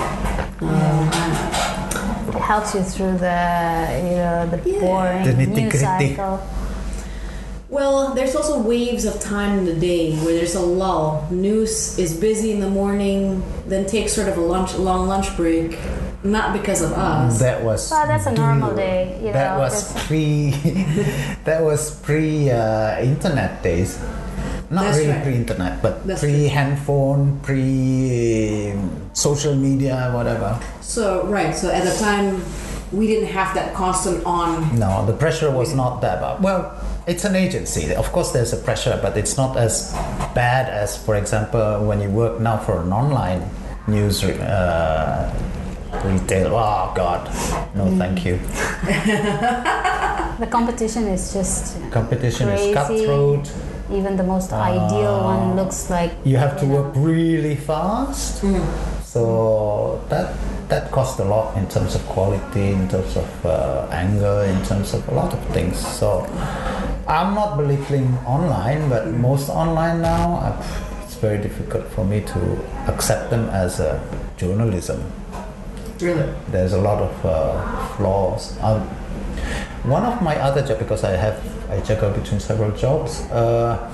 Um, 0.61 1.09
helps 2.45 2.75
you 2.75 2.83
through 2.83 3.17
the 3.19 3.41
you 4.09 4.17
know 4.23 4.47
the 4.53 4.61
Yeah. 4.71 4.81
boring 4.81 5.25
The 5.25 5.33
news 5.33 5.49
nitty-gritty. 5.49 6.11
cycle. 6.17 6.41
Well, 7.71 8.15
there's 8.15 8.37
also 8.37 8.61
waves 8.61 9.05
of 9.05 9.19
time 9.21 9.59
in 9.59 9.65
the 9.65 9.75
day 9.75 10.15
where 10.23 10.35
there's 10.39 10.55
a 10.55 10.61
lull. 10.61 11.27
News 11.31 11.99
is 11.99 12.15
busy 12.15 12.53
in 12.53 12.61
the 12.61 12.69
morning, 12.71 13.43
then 13.67 13.85
takes 13.87 14.13
sort 14.13 14.29
of 14.29 14.37
a 14.37 14.41
lunch, 14.41 14.75
long 14.77 15.09
lunch 15.09 15.35
break. 15.37 15.77
Not 16.23 16.53
because 16.53 16.81
of 16.83 16.93
us. 16.93 17.39
That 17.41 17.65
was. 17.65 17.91
Well, 17.91 18.07
that's 18.07 18.27
a 18.27 18.33
normal 18.33 18.69
dual- 18.69 18.77
day, 18.79 19.19
you 19.25 19.33
that 19.33 19.59
was 19.59 19.93
pre. 20.07 20.51
that 21.45 21.61
was 21.65 21.91
pre 22.01 22.51
uh, 22.51 23.01
internet 23.01 23.63
days. 23.63 23.99
Not 24.71 24.85
That's 24.85 24.99
really 24.99 25.11
right. 25.13 25.23
pre-internet, 25.23 25.83
but 25.83 26.07
That's 26.07 26.21
pre 26.21 26.49
handphone, 26.49 27.39
pre 27.43 28.75
social 29.13 29.55
media, 29.55 30.11
whatever. 30.15 30.59
So 30.81 31.27
right. 31.27 31.55
So 31.55 31.71
at 31.71 31.85
the 31.85 31.95
time, 31.99 32.43
we 32.93 33.07
didn't 33.07 33.29
have 33.29 33.55
that 33.55 33.75
constant 33.75 34.25
on. 34.25 34.79
No, 34.79 35.05
the 35.07 35.13
pressure 35.13 35.51
was 35.51 35.75
not 35.75 36.01
that 36.01 36.21
bad. 36.21 36.43
Well, 36.43 36.73
it's 37.07 37.25
an 37.25 37.37
agency. 37.37 37.95
Of 37.95 38.11
course, 38.13 38.33
there's 38.33 38.53
a 38.53 38.57
pressure, 38.57 38.99
but 39.03 39.17
it's 39.17 39.37
not 39.37 39.57
as 39.57 39.93
bad 40.35 40.69
as, 40.71 40.97
for 40.97 41.17
example, 41.17 41.85
when 41.87 42.01
you 42.01 42.09
work 42.09 42.41
now 42.41 42.57
for 42.59 42.81
an 42.81 42.93
online 42.93 43.49
news 43.87 44.25
uh, 44.25 45.33
retail. 46.05 46.55
Oh 46.55 46.93
God, 46.95 47.27
no, 47.75 47.95
thank 47.99 48.25
you. 48.25 48.41
The 50.39 50.49
competition 50.49 51.05
is 51.07 51.33
just 51.33 51.77
Competition 51.93 52.49
Crazy. 52.49 52.71
is 52.71 52.75
cutthroat. 52.75 53.53
Even 53.95 54.17
the 54.17 54.23
most 54.25 54.53
ideal 54.53 55.17
Ah. 55.23 55.35
one 55.35 55.57
looks 55.57 55.89
like 55.91 56.13
You 56.25 56.37
have 56.39 56.59
to 56.61 56.67
know, 56.67 56.75
work 56.83 56.93
really 56.97 57.55
fast. 57.57 58.43
So 59.15 60.01
that 60.09 60.35
that 60.69 60.91
costs 60.91 61.21
a 61.21 61.25
lot 61.25 61.57
in 61.57 61.67
terms 61.69 61.95
of 61.95 62.03
quality, 62.15 62.73
in 62.73 62.89
terms 62.89 63.17
of 63.17 63.29
uh, 63.47 63.87
anger, 63.93 64.43
in 64.53 64.59
terms 64.65 64.93
of 64.95 65.07
a 65.09 65.15
lot 65.15 65.33
of 65.33 65.41
things. 65.55 65.77
So 65.79 66.27
I'm 67.07 67.35
not 67.35 67.57
belittling 67.57 68.09
online, 68.27 68.89
but 68.89 69.07
most 69.29 69.49
online 69.51 70.01
now, 70.03 70.25
uh, 70.43 71.05
it's 71.05 71.15
very 71.17 71.39
difficult 71.39 71.85
for 71.95 72.05
me 72.05 72.21
to 72.33 72.41
accept 72.89 73.31
them 73.31 73.49
as 73.51 73.79
a 73.79 74.01
journalism. 74.37 74.99
Really. 76.01 76.27
There's 76.51 76.73
a 76.73 76.81
lot 76.81 76.99
of 77.01 77.15
uh, 77.25 77.31
flaws. 77.97 78.57
Um, 78.63 78.83
one 79.85 80.05
of 80.05 80.23
my 80.23 80.37
other 80.37 80.63
jobs, 80.63 80.79
because 80.81 81.05
I 81.05 81.13
have 81.13 81.41
I 81.71 81.81
juggle 81.81 82.11
between 82.11 82.41
several 82.41 82.71
jobs, 82.73 83.21
uh, 83.31 83.91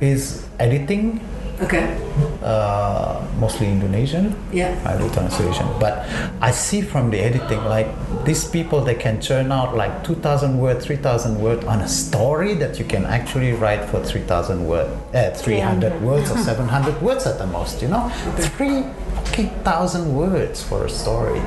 is 0.00 0.46
editing 0.58 1.20
Okay. 1.60 1.96
uh, 2.42 3.22
mostly 3.38 3.68
Indonesian. 3.68 4.34
Yeah. 4.52 4.74
I 4.84 4.98
do 4.98 5.08
translation, 5.10 5.66
but 5.78 6.04
I 6.40 6.50
see 6.50 6.82
from 6.82 7.10
the 7.10 7.20
editing 7.20 7.64
like 7.64 7.86
these 8.24 8.44
people 8.44 8.80
they 8.82 8.96
can 8.96 9.20
churn 9.20 9.52
out 9.52 9.76
like 9.76 10.02
two 10.02 10.16
thousand 10.16 10.58
word, 10.58 10.82
three 10.82 10.96
thousand 10.96 11.40
word 11.40 11.64
on 11.64 11.80
a 11.80 11.88
story 11.88 12.54
that 12.54 12.78
you 12.78 12.84
can 12.84 13.04
actually 13.04 13.52
write 13.52 13.84
for 13.90 14.02
three 14.02 14.22
thousand 14.22 14.66
word, 14.66 14.90
uh, 15.14 15.30
three 15.30 15.60
hundred 15.60 16.00
words 16.02 16.30
or 16.32 16.38
seven 16.50 16.66
hundred 16.66 17.00
words 17.00 17.26
at 17.26 17.38
the 17.38 17.46
most. 17.46 17.80
You 17.80 17.88
know, 17.88 18.08
three 18.56 18.82
fucking 19.14 20.14
words 20.14 20.62
for 20.62 20.86
a 20.86 20.90
story. 20.90 21.40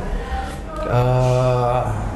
Uh, 0.87 2.14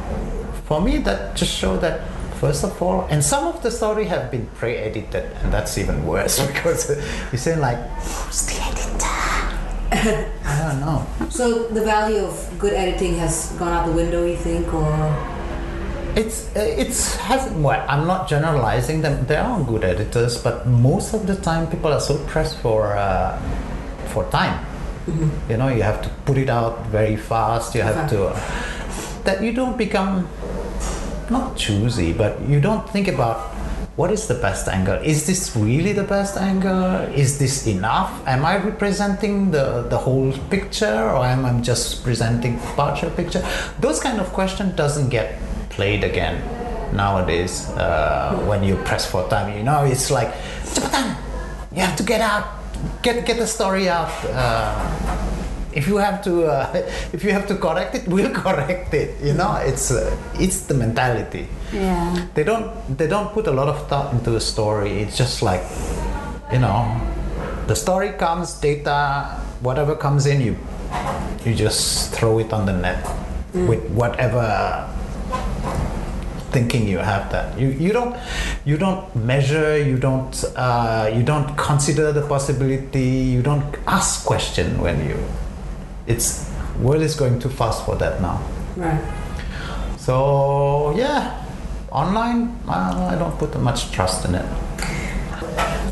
for 0.70 0.80
me, 0.80 1.00
that 1.00 1.36
just 1.36 1.52
show 1.52 1.76
that. 1.78 2.08
First 2.40 2.64
of 2.64 2.82
all, 2.82 3.06
and 3.12 3.22
some 3.22 3.48
of 3.48 3.62
the 3.64 3.70
story 3.70 4.06
have 4.06 4.32
been 4.32 4.46
pre-edited, 4.56 5.26
and 5.44 5.52
that's 5.52 5.78
even 5.78 6.06
worse 6.08 6.40
because 6.48 6.88
you 7.34 7.38
say 7.38 7.58
like, 7.60 7.76
"Who's 8.00 8.46
the 8.48 8.56
editor?" 8.64 9.20
I 9.92 10.56
don't 10.64 10.80
know. 10.80 11.06
So 11.30 11.68
the 11.68 11.84
value 11.84 12.24
of 12.24 12.38
good 12.58 12.72
editing 12.74 13.16
has 13.18 13.52
gone 13.60 13.74
out 13.74 13.88
the 13.88 13.92
window, 13.92 14.26
you 14.26 14.38
think, 14.38 14.74
or 14.74 14.88
It's 16.16 16.48
uh, 16.56 16.64
it's 16.64 17.18
has 17.28 17.52
well. 17.60 17.84
I'm 17.90 18.08
not 18.08 18.30
generalizing 18.30 19.02
them. 19.02 19.26
There 19.26 19.44
are 19.44 19.60
good 19.62 19.84
editors, 19.84 20.42
but 20.42 20.66
most 20.66 21.14
of 21.14 21.28
the 21.28 21.36
time 21.36 21.68
people 21.68 21.92
are 21.92 22.00
so 22.00 22.16
pressed 22.32 22.58
for 22.64 22.96
uh, 22.96 23.36
for 24.14 24.24
time. 24.32 24.64
You 25.50 25.58
know, 25.58 25.68
you 25.68 25.84
have 25.84 26.02
to 26.04 26.10
put 26.24 26.38
it 26.38 26.50
out 26.50 26.86
very 26.88 27.18
fast. 27.18 27.76
You 27.76 27.82
have 27.82 28.08
to 28.12 28.32
that 29.24 29.44
you 29.44 29.52
don't 29.54 29.78
become 29.78 30.28
not 31.32 31.56
choosy, 31.58 32.14
but 32.14 32.42
you 32.48 32.60
don't 32.60 32.90
think 32.90 33.08
about 33.08 33.56
what 33.96 34.12
is 34.12 34.28
the 34.28 34.36
best 34.36 34.68
angle. 34.68 34.96
Is 35.04 35.28
this 35.28 35.56
really 35.56 35.92
the 35.92 36.04
best 36.04 36.38
angle? 36.38 36.96
Is 37.14 37.38
this 37.38 37.68
enough? 37.68 38.12
Am 38.26 38.46
I 38.46 38.56
representing 38.58 39.52
the 39.52 39.84
the 39.90 39.98
whole 39.98 40.32
picture, 40.50 41.10
or 41.12 41.26
am 41.26 41.46
I 41.46 41.60
just 41.62 42.04
presenting 42.04 42.60
partial 42.76 43.10
picture? 43.12 43.44
Those 43.80 44.00
kind 44.00 44.20
of 44.22 44.32
question 44.32 44.76
doesn't 44.76 45.10
get 45.10 45.40
played 45.70 46.04
again 46.04 46.40
nowadays 46.96 47.70
uh, 47.76 48.40
when 48.48 48.64
you 48.64 48.76
press 48.88 49.06
for 49.06 49.28
time. 49.30 49.56
You 49.58 49.64
know, 49.64 49.84
it's 49.84 50.10
like 50.10 50.34
you 51.76 51.82
have 51.82 51.98
to 51.98 52.04
get 52.04 52.22
out, 52.22 52.48
get 53.04 53.26
get 53.26 53.38
the 53.38 53.48
story 53.48 53.90
out. 53.90 54.12
Uh, 54.32 55.29
if 55.74 55.88
you 55.88 55.98
have 55.98 56.24
to, 56.24 56.46
uh, 56.46 56.72
if 57.14 57.24
you 57.24 57.32
have 57.32 57.48
to 57.48 57.56
correct 57.56 57.96
it, 57.96 58.08
we'll 58.08 58.32
correct 58.46 58.94
it. 58.94 59.20
You 59.24 59.34
know, 59.34 59.56
it's 59.56 59.92
uh, 59.92 60.16
it's 60.40 60.62
the 60.62 60.74
mentality. 60.74 61.48
yeah. 61.74 62.28
They 62.34 62.44
don't 62.44 62.72
they 62.98 63.08
don't 63.08 63.32
put 63.34 63.48
a 63.48 63.52
lot 63.52 63.68
of 63.68 63.88
thought 63.88 64.14
into 64.14 64.32
the 64.32 64.42
story. 64.42 65.02
It's 65.02 65.18
just 65.18 65.42
like, 65.42 65.64
you 66.52 66.60
know, 66.60 66.90
the 67.68 67.76
story 67.76 68.12
comes, 68.14 68.54
data, 68.60 69.38
whatever 69.62 69.96
comes 69.96 70.26
in, 70.26 70.42
you 70.42 70.56
you 71.46 71.54
just 71.54 72.14
throw 72.14 72.40
it 72.40 72.52
on 72.52 72.66
the 72.66 72.74
net 72.74 73.06
with 73.54 73.82
whatever 73.92 74.88
thinking 76.52 76.88
you 76.88 76.98
have 76.98 77.32
that 77.32 77.58
you 77.60 77.70
you 77.70 77.94
don't 77.94 78.16
you 78.66 78.78
don't 78.78 79.16
measure 79.16 79.78
you 79.78 79.98
don't 79.98 80.44
uh, 80.56 81.10
you 81.14 81.24
don't 81.24 81.56
consider 81.58 82.12
the 82.12 82.26
possibility 82.28 83.10
you 83.36 83.42
don't 83.42 83.76
ask 83.88 84.26
question 84.26 84.80
when 84.82 84.98
you 85.08 85.18
it's 86.10 86.52
world 86.80 87.02
is 87.02 87.16
going 87.16 87.40
too 87.40 87.50
fast 87.50 87.86
for 87.86 87.96
that 87.96 88.22
now. 88.22 88.42
Right? 88.76 89.02
so 89.98 90.94
yeah. 90.98 91.46
Online 91.92 92.56
uh, 92.68 93.10
i 93.12 93.16
don't 93.16 93.36
put 93.40 93.60
much 93.60 93.92
trust 93.92 94.26
in 94.26 94.36
it. 94.36 94.46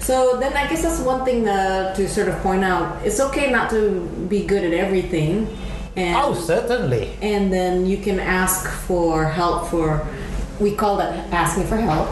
So 0.02 0.38
then 0.40 0.56
I 0.56 0.68
guess 0.70 0.84
that's 0.84 1.02
one 1.02 1.26
thing 1.26 1.48
uh, 1.48 1.94
to 1.96 2.08
sort 2.08 2.30
of 2.30 2.36
point 2.42 2.64
out. 2.64 3.06
It's 3.06 3.20
okay 3.20 3.52
not 3.52 3.70
to 3.72 4.02
be 4.30 4.46
good 4.46 4.64
at 4.64 4.74
everything, 4.74 5.48
and 5.96 6.16
oh 6.16 6.34
certainly. 6.34 7.18
and 7.22 7.52
then 7.52 7.86
you 7.86 7.98
can 7.98 8.20
ask 8.20 8.70
for 8.88 9.26
help 9.26 9.70
for 9.70 10.08
we 10.60 10.76
call 10.76 10.98
that 10.98 11.12
asking 11.34 11.66
for 11.66 11.78
help 11.78 12.08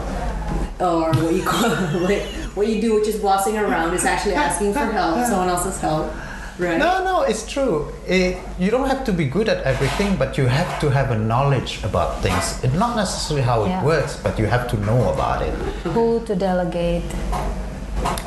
or 0.80 1.10
what 1.22 1.34
you 1.34 1.42
call 1.42 1.70
what, 2.02 2.22
what 2.54 2.66
you 2.66 2.80
do 2.80 2.94
which 2.96 3.08
is 3.08 3.20
bossing 3.20 3.56
around 3.56 3.94
is 3.94 4.04
actually 4.04 4.34
asking 4.34 4.72
for 4.72 4.86
help 4.86 5.24
someone 5.30 5.48
else's 5.48 5.80
help 5.80 6.12
right 6.58 6.78
No, 6.78 7.04
no, 7.04 7.22
it's 7.22 7.44
true. 7.50 7.92
It, 8.06 8.36
you 8.58 8.70
don't 8.70 8.88
have 8.88 9.04
to 9.04 9.12
be 9.12 9.24
good 9.26 9.48
at 9.48 9.62
everything, 9.64 10.16
but 10.16 10.38
you 10.38 10.46
have 10.46 10.80
to 10.80 10.88
have 10.90 11.10
a 11.10 11.18
knowledge 11.18 11.80
about 11.84 12.22
things. 12.22 12.62
It's 12.64 12.74
not 12.74 12.96
necessarily 12.96 13.42
how 13.44 13.64
it 13.64 13.68
Yeah. 13.68 13.84
works, 13.84 14.16
but 14.22 14.38
you 14.38 14.46
have 14.46 14.66
to 14.72 14.76
know 14.88 15.12
about 15.12 15.42
it 15.42 15.52
Who 15.94 16.20
to 16.26 16.34
delegate? 16.34 17.04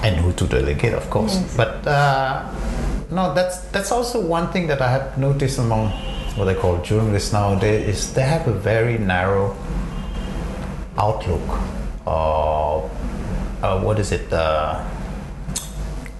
and 0.04 0.16
who 0.16 0.32
to 0.34 0.46
delegate, 0.48 0.94
of 0.94 1.10
course. 1.10 1.38
But 1.56 1.86
uh, 1.88 2.44
no, 3.12 3.34
that's 3.34 3.60
that's 3.72 3.92
also 3.92 4.20
one 4.20 4.48
thing 4.52 4.68
that 4.68 4.82
I 4.82 4.90
have 4.90 5.18
noticed 5.18 5.60
among 5.60 5.92
what 6.36 6.46
they 6.46 6.56
call 6.56 6.78
journalists 6.82 7.32
nowadays 7.34 7.88
is 7.88 8.14
they 8.14 8.24
have 8.24 8.48
a 8.48 8.54
very 8.54 8.98
narrow 8.98 9.56
outlook. 10.98 11.42
Of, 12.06 12.90
uh, 13.62 13.80
what 13.82 14.00
is 14.00 14.12
it? 14.12 14.32
Uh, 14.34 14.82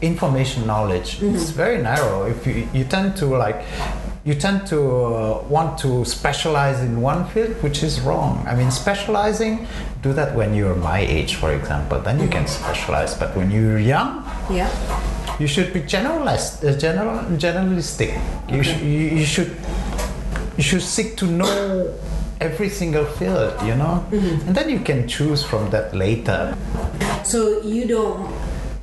information 0.02 0.66
knowledge 0.66 1.22
it's 1.22 1.50
very 1.50 1.82
narrow 1.82 2.26
if 2.26 2.46
you, 2.48 2.68
you 2.74 2.84
tend 2.86 3.16
to 3.18 3.26
like 3.26 3.64
you 4.26 4.34
tend 4.36 4.68
to 4.68 4.80
uh, 4.80 5.42
want 5.50 5.78
to 5.80 6.04
specialize 6.04 6.82
in 6.82 7.00
one 7.02 7.26
field, 7.30 7.56
which 7.64 7.82
is 7.82 8.02
wrong. 8.02 8.44
I 8.46 8.54
mean, 8.54 8.70
specializing, 8.70 9.66
do 10.04 10.12
that 10.14 10.36
when 10.36 10.54
you're 10.54 10.76
my 10.76 11.00
age, 11.00 11.36
for 11.36 11.54
example, 11.54 12.00
then 12.02 12.20
you 12.20 12.28
can 12.28 12.46
specialize. 12.46 13.16
But 13.16 13.36
when 13.36 13.50
you're 13.50 13.80
young, 13.80 14.24
Yeah. 14.52 14.70
you 15.40 15.48
should 15.48 15.72
be 15.74 15.80
generalist, 15.82 16.64
uh, 16.68 16.78
general, 16.78 17.20
generalistic. 17.40 18.12
You, 18.52 18.62
sh- 18.62 18.82
you, 18.82 19.18
you 19.20 19.26
should 19.26 19.56
you 20.58 20.64
should 20.64 20.82
seek 20.84 21.16
to 21.18 21.26
know 21.26 21.90
every 22.42 22.70
single 22.70 23.06
field, 23.06 23.54
you 23.66 23.76
know, 23.76 24.04
and 24.12 24.54
then 24.56 24.70
you 24.70 24.80
can 24.80 25.08
choose 25.08 25.44
from 25.44 25.70
that 25.72 25.96
later. 25.96 26.56
So 27.24 27.62
you 27.64 27.88
don't 27.88 28.30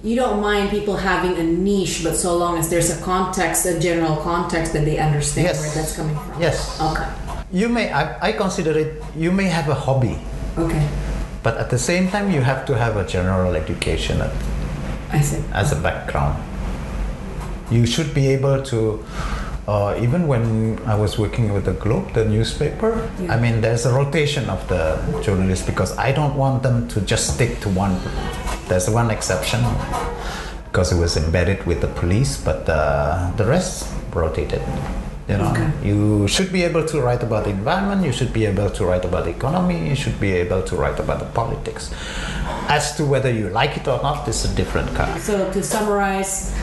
you 0.06 0.14
don't 0.14 0.40
mind 0.40 0.70
people 0.70 0.96
having 0.96 1.34
a 1.36 1.42
niche, 1.42 2.02
but 2.04 2.14
so 2.16 2.36
long 2.38 2.58
as 2.58 2.68
there's 2.70 2.90
a 2.96 3.00
context, 3.02 3.66
a 3.66 3.75
general 3.80 4.16
context 4.30 4.72
that 4.72 4.84
they 4.84 4.98
understand 4.98 5.46
Yes. 5.48 5.58
where 5.60 5.75
that's 5.75 5.94
coming 5.98 6.14
from. 6.16 6.40
Yes. 6.40 6.56
Okay. 6.80 7.08
You 7.52 7.68
may, 7.68 7.90
I, 7.92 8.02
I 8.28 8.32
consider 8.32 8.72
it, 8.78 9.02
you 9.16 9.32
may 9.32 9.48
have 9.58 9.68
a 9.68 9.75
hobby, 9.75 10.16
Okay. 10.56 10.86
but 11.42 11.56
at 11.58 11.70
the 11.70 11.78
same 11.78 12.08
time, 12.08 12.30
you 12.30 12.40
have 12.40 12.64
to 12.66 12.76
have 12.78 12.96
a 12.96 13.04
general 13.04 13.54
education 13.56 14.20
at- 14.22 14.30
I 15.12 15.20
see. 15.20 15.42
as 15.52 15.72
a 15.72 15.76
background. 15.88 16.36
You 17.70 17.84
should 17.86 18.14
be 18.14 18.28
able 18.28 18.62
to, 18.70 19.04
uh, 19.66 19.94
even 20.00 20.28
when 20.28 20.78
I 20.86 20.94
was 20.94 21.18
working 21.18 21.52
with 21.52 21.64
the 21.64 21.72
Globe, 21.75 22.12
the 22.14 22.25
newspaper, 22.25 22.90
Yeah. 23.18 23.34
I 23.34 23.40
mean, 23.40 23.60
there's 23.60 23.86
a 23.86 23.92
rotation 23.92 24.48
of 24.50 24.60
the 24.68 24.98
journalists 25.22 25.66
because 25.66 25.90
I 25.98 26.12
don't 26.12 26.36
want 26.36 26.62
them 26.62 26.86
to 26.94 27.00
just 27.00 27.34
stick 27.34 27.58
to 27.62 27.68
one. 27.70 27.98
There's 28.68 28.90
one 28.90 29.11
exception 29.11 29.62
because 30.64 30.92
it 30.92 30.99
was 30.99 31.16
embedded 31.16 31.64
with 31.66 31.80
the 31.80 31.87
police, 31.88 32.37
but 32.42 32.68
uh, 32.68 33.30
the 33.37 33.44
rest 33.46 33.87
rotated. 34.12 34.62
You 35.28 35.38
know, 35.38 35.50
Okay. 35.50 35.70
you 35.82 36.28
should 36.28 36.52
be 36.52 36.62
able 36.62 36.85
to 36.87 37.00
write 37.00 37.23
about 37.23 37.44
the 37.44 37.50
environment. 37.50 38.04
You 38.06 38.12
should 38.12 38.32
be 38.32 38.46
able 38.46 38.70
to 38.70 38.85
write 38.87 39.04
about 39.04 39.25
the 39.25 39.30
economy. 39.30 39.88
You 39.88 39.96
should 39.96 40.20
be 40.20 40.32
able 40.32 40.62
to 40.62 40.76
write 40.76 41.00
about 41.00 41.18
the 41.18 41.26
politics. 41.26 41.90
As 42.68 42.94
to 42.96 43.04
whether 43.04 43.30
you 43.30 43.49
like 43.50 43.76
it 43.76 43.88
or 43.88 43.99
not, 44.02 44.26
it's 44.28 44.44
a 44.44 44.54
different 44.54 44.94
kind. 44.94 45.20
So 45.20 45.50
to 45.52 45.62
summarize, 45.62 46.54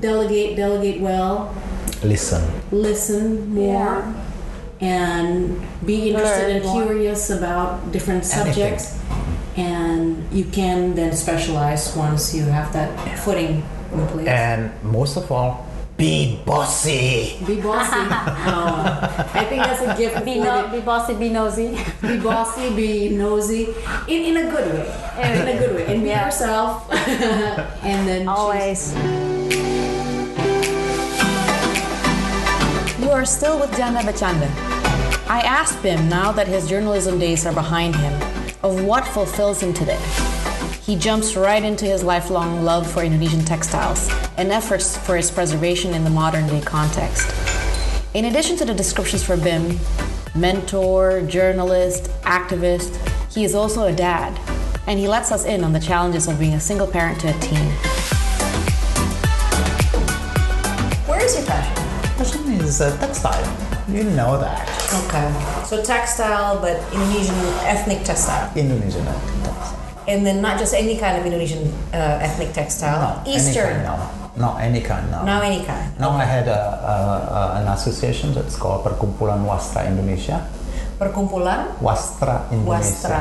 delegate, 0.00 0.56
delegate 0.56 1.00
well, 1.00 1.52
Listen. 2.02 2.40
listen 2.72 3.52
more, 3.52 4.04
and 4.80 5.60
be 5.84 6.08
interested 6.08 6.48
Learn 6.48 6.56
and 6.56 6.64
more. 6.64 6.82
curious 6.84 7.28
about 7.28 7.92
different 7.92 8.24
Anything. 8.34 8.72
Subjects. 9.60 9.70
And 9.70 10.32
you 10.32 10.44
can 10.44 10.94
then 10.94 11.12
specialize 11.16 11.94
once 11.96 12.34
you 12.34 12.44
have 12.44 12.72
that 12.72 13.18
footing 13.20 13.62
in 13.92 14.06
place. 14.08 14.28
And 14.28 14.70
most 14.82 15.16
of 15.16 15.30
all, 15.30 15.66
be 15.96 16.40
bossy. 16.46 17.36
Be 17.46 17.60
bossy. 17.60 18.00
Oh, 18.52 18.82
I 19.34 19.44
think 19.44 19.62
that's 19.62 19.82
a 19.82 19.94
gift. 20.00 20.24
Be, 20.24 20.40
no, 20.40 20.68
be 20.68 20.80
bossy, 20.80 21.14
be 21.14 21.28
nosy. 21.28 21.76
be 22.02 22.18
bossy, 22.18 22.74
be 22.74 23.10
nosy, 23.10 23.74
in, 24.08 24.36
in 24.36 24.36
a 24.38 24.50
good 24.50 24.72
way. 24.72 24.86
In 25.22 25.48
a 25.48 25.58
good 25.58 25.74
way. 25.76 25.86
And 25.86 26.02
be 26.02 26.08
Yeah. 26.08 26.24
yourself. 26.26 26.90
and 27.84 28.08
then 28.08 28.20
choose- 28.20 28.28
Always. 28.28 28.94
You 33.00 33.10
are 33.10 33.24
still 33.26 33.58
with 33.60 33.70
Janda 33.72 34.00
Bercanda. 34.00 34.48
I 35.28 35.40
asked 35.44 35.82
him 35.84 36.08
now 36.08 36.32
that 36.32 36.48
his 36.48 36.68
journalism 36.68 37.18
days 37.18 37.44
are 37.46 37.52
behind 37.54 37.94
him, 37.94 38.12
of 38.62 38.84
what 38.84 39.06
fulfills 39.06 39.62
him 39.62 39.72
today. 39.72 40.00
He 40.82 40.96
jumps 40.96 41.36
right 41.36 41.62
into 41.62 41.84
his 41.84 42.02
lifelong 42.02 42.64
love 42.64 42.90
for 42.90 43.02
Indonesian 43.02 43.44
textiles 43.44 44.10
and 44.36 44.50
efforts 44.50 44.96
for 44.96 45.16
its 45.16 45.30
preservation 45.30 45.94
in 45.94 46.04
the 46.04 46.10
modern 46.10 46.46
day 46.48 46.60
context. 46.60 47.32
In 48.12 48.24
addition 48.24 48.56
to 48.56 48.64
the 48.64 48.74
descriptions 48.74 49.22
for 49.22 49.36
Bim, 49.36 49.78
mentor, 50.34 51.22
journalist, 51.22 52.10
activist, 52.22 52.96
he 53.32 53.44
is 53.44 53.54
also 53.54 53.86
a 53.86 53.92
dad, 53.92 54.38
and 54.86 54.98
he 54.98 55.06
lets 55.06 55.30
us 55.30 55.44
in 55.44 55.62
on 55.62 55.72
the 55.72 55.80
challenges 55.80 56.26
of 56.26 56.38
being 56.38 56.54
a 56.54 56.60
single 56.60 56.86
parent 56.86 57.20
to 57.20 57.28
a 57.28 57.40
teen. 57.40 57.70
Where 61.06 61.24
is 61.24 61.36
your 61.36 61.46
passion? 61.46 61.74
Passion 62.16 62.52
is 62.52 62.80
uh, 62.80 62.96
textile. 62.98 63.69
You 63.90 64.04
know 64.14 64.38
that. 64.38 64.62
Okay. 65.06 65.26
So 65.66 65.82
textile, 65.82 66.60
but 66.60 66.78
Indonesian 66.94 67.34
ethnic 67.66 68.04
textile. 68.04 68.50
Indonesian 68.54 69.04
textile. 69.04 69.76
And 70.06 70.26
then 70.26 70.40
not 70.40 70.58
just 70.58 70.74
any 70.74 70.96
kind 70.98 71.18
of 71.18 71.26
Indonesian 71.26 71.70
uh, 71.92 72.18
ethnic 72.22 72.52
textile. 72.52 73.22
No, 73.24 73.30
Eastern. 73.30 73.66
Any 73.66 73.84
kind, 73.84 74.30
no. 74.36 74.42
Not 74.46 74.60
any 74.62 74.80
kind, 74.80 75.10
no. 75.10 75.24
Not 75.24 75.44
any 75.44 75.64
kind. 75.64 75.98
Now 75.98 76.10
I 76.10 76.24
had 76.24 76.46
a, 76.48 76.54
a, 76.54 76.94
a, 77.34 77.60
an 77.62 77.68
association 77.68 78.32
that's 78.32 78.56
called 78.56 78.84
Perkumpulan 78.84 79.44
Wastra 79.44 79.86
Indonesia. 79.86 80.46
Perkumpulan 80.98 81.74
Wastra 81.82 82.46
Indonesia. 82.50 82.78
wastra. 82.78 83.20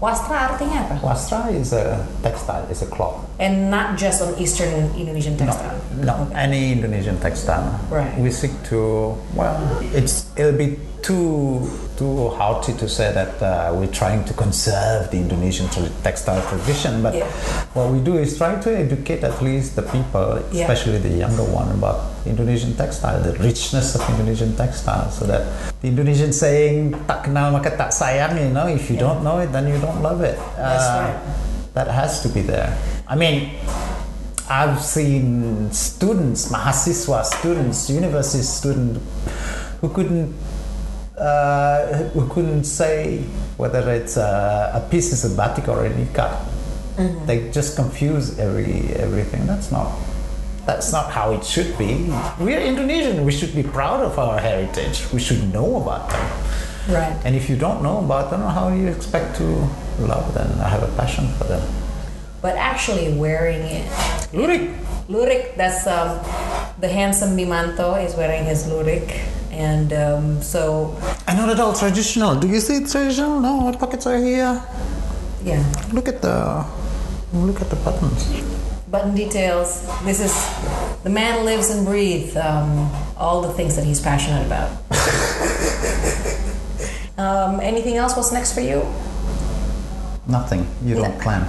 Wastra 0.00 0.48
artinya 0.48 0.88
apa? 0.88 0.96
Wastra 1.04 1.52
is 1.52 1.76
a 1.76 2.00
textile, 2.24 2.64
is 2.72 2.80
a 2.80 2.88
cloth. 2.88 3.20
And 3.36 3.68
not 3.68 4.00
just 4.00 4.24
on 4.24 4.32
Eastern 4.40 4.88
Indonesian 4.96 5.36
textile. 5.36 5.76
No, 6.00 6.24
any 6.32 6.72
Indonesian 6.72 7.20
textile. 7.20 7.68
Right. 7.92 8.08
We 8.16 8.32
seek 8.32 8.56
to 8.72 9.12
well, 9.36 9.60
it's 9.92 10.24
it'll 10.40 10.56
be 10.56 10.80
too 11.04 11.68
too 12.00 12.32
haughty 12.32 12.72
to 12.80 12.88
say 12.88 13.12
that 13.12 13.36
uh, 13.44 13.68
we're 13.76 13.92
trying 13.92 14.24
to 14.24 14.32
conserve 14.32 15.10
the 15.12 15.18
Indonesian 15.20 15.68
textile 16.00 16.40
tradition, 16.48 17.04
but 17.04 17.12
Yeah. 17.12 17.28
what 17.76 17.92
we 17.92 18.00
do 18.00 18.16
is 18.16 18.40
try 18.40 18.56
to 18.56 18.70
educate 18.72 19.20
at 19.20 19.36
least 19.44 19.76
the 19.76 19.84
people, 19.84 20.40
Yeah. 20.48 20.64
especially 20.64 20.96
the 20.96 21.12
younger 21.12 21.44
one, 21.44 21.68
about 21.76 22.00
Indonesian 22.24 22.72
textile, 22.72 23.20
the 23.20 23.36
richness 23.36 23.92
of 23.92 24.00
Indonesian 24.08 24.56
textile, 24.56 25.12
so 25.12 25.28
that 25.28 25.44
the 25.84 25.92
Indonesian 25.92 26.32
saying 26.32 26.96
"tak 27.04 27.28
kenal 27.28 27.52
maka 27.52 27.68
tak 27.76 27.92
sayang," 27.92 28.40
you 28.40 28.48
know, 28.48 28.64
if 28.64 28.88
you 28.88 28.96
Yeah. 28.96 29.04
don't 29.04 29.20
know 29.20 29.36
it, 29.44 29.52
then 29.52 29.68
you 29.68 29.76
don't 29.76 30.00
love 30.00 30.24
it. 30.24 30.40
Uh, 30.56 30.64
right. 31.04 31.20
That 31.76 31.92
has 31.92 32.24
to 32.24 32.32
be 32.32 32.40
there. 32.40 32.72
I 33.04 33.12
mean, 33.14 33.52
I've 34.48 34.80
seen 34.82 35.68
students, 35.70 36.48
mahasiswa 36.48 37.22
students, 37.28 37.92
university 37.92 38.42
students, 38.42 38.98
who 39.84 39.88
couldn't 39.92 40.32
uh, 41.20 42.08
who 42.14 42.26
couldn't 42.28 42.64
say 42.64 43.18
whether 43.56 43.90
it's 43.90 44.16
a, 44.16 44.72
a 44.74 44.90
piece 44.90 45.12
is 45.12 45.24
a 45.24 45.36
batik 45.36 45.68
or 45.68 45.84
a 45.84 45.90
niqab. 45.90 46.46
They 47.26 47.50
just 47.50 47.76
confuse 47.76 48.38
every 48.38 48.92
everything. 48.96 49.46
That's 49.46 49.72
not 49.72 49.96
that's 50.66 50.92
not 50.92 51.10
how 51.10 51.32
it 51.32 51.44
should 51.44 51.76
be. 51.78 52.12
We 52.38 52.54
are 52.54 52.60
Indonesian. 52.60 53.24
We 53.24 53.32
should 53.32 53.54
be 53.54 53.62
proud 53.62 54.00
of 54.04 54.18
our 54.18 54.38
heritage. 54.38 55.10
We 55.12 55.20
should 55.20 55.52
know 55.52 55.80
about 55.80 56.10
them. 56.10 56.24
Right. 56.88 57.16
And 57.24 57.34
if 57.34 57.48
you 57.48 57.56
don't 57.56 57.82
know 57.82 57.98
about 57.98 58.30
them, 58.30 58.40
how 58.40 58.70
do 58.70 58.76
you 58.76 58.88
expect 58.88 59.36
to 59.36 59.44
love 59.98 60.34
them, 60.34 60.60
I 60.60 60.68
have 60.68 60.82
a 60.82 60.92
passion 60.96 61.28
for 61.38 61.44
them? 61.44 61.62
But 62.42 62.56
actually 62.56 63.12
wearing 63.14 63.62
it. 63.62 63.86
Lurik. 64.32 64.76
Lurik, 65.08 65.56
that's 65.56 65.86
um, 65.86 66.20
the 66.80 66.88
handsome 66.88 67.36
Bhimanto 67.36 68.02
is 68.04 68.14
wearing 68.14 68.44
his 68.44 68.66
lurik. 68.66 69.10
And 69.60 69.92
um, 69.92 70.40
so, 70.42 70.96
I 71.26 71.36
know 71.36 71.46
that 71.46 71.60
all 71.60 71.74
traditional. 71.74 72.34
Do 72.40 72.48
you 72.48 72.60
see 72.60 72.76
it 72.76 72.88
traditional? 72.88 73.40
No, 73.40 73.66
our 73.66 73.76
pockets 73.76 74.06
are 74.06 74.16
here. 74.16 74.56
yeah. 75.44 75.60
Look 75.92 76.08
at 76.08 76.22
the 76.22 76.64
look 77.34 77.60
at 77.60 77.68
the 77.68 77.76
buttons. 77.76 78.24
Button 78.88 79.14
details. 79.14 79.84
This 80.02 80.18
is 80.18 80.32
the 81.04 81.10
man 81.10 81.44
lives 81.44 81.68
and 81.68 81.84
breathes 81.84 82.36
um, 82.36 82.90
all 83.18 83.42
the 83.42 83.52
things 83.52 83.76
that 83.76 83.84
he's 83.84 84.00
passionate 84.00 84.46
about. 84.46 84.70
um, 87.18 87.60
anything 87.60 87.96
else? 87.98 88.16
What's 88.16 88.32
next 88.32 88.54
for 88.54 88.62
you? 88.62 88.80
Nothing. 90.26 90.66
You 90.82 90.94
don't 90.94 91.20
plan. 91.20 91.46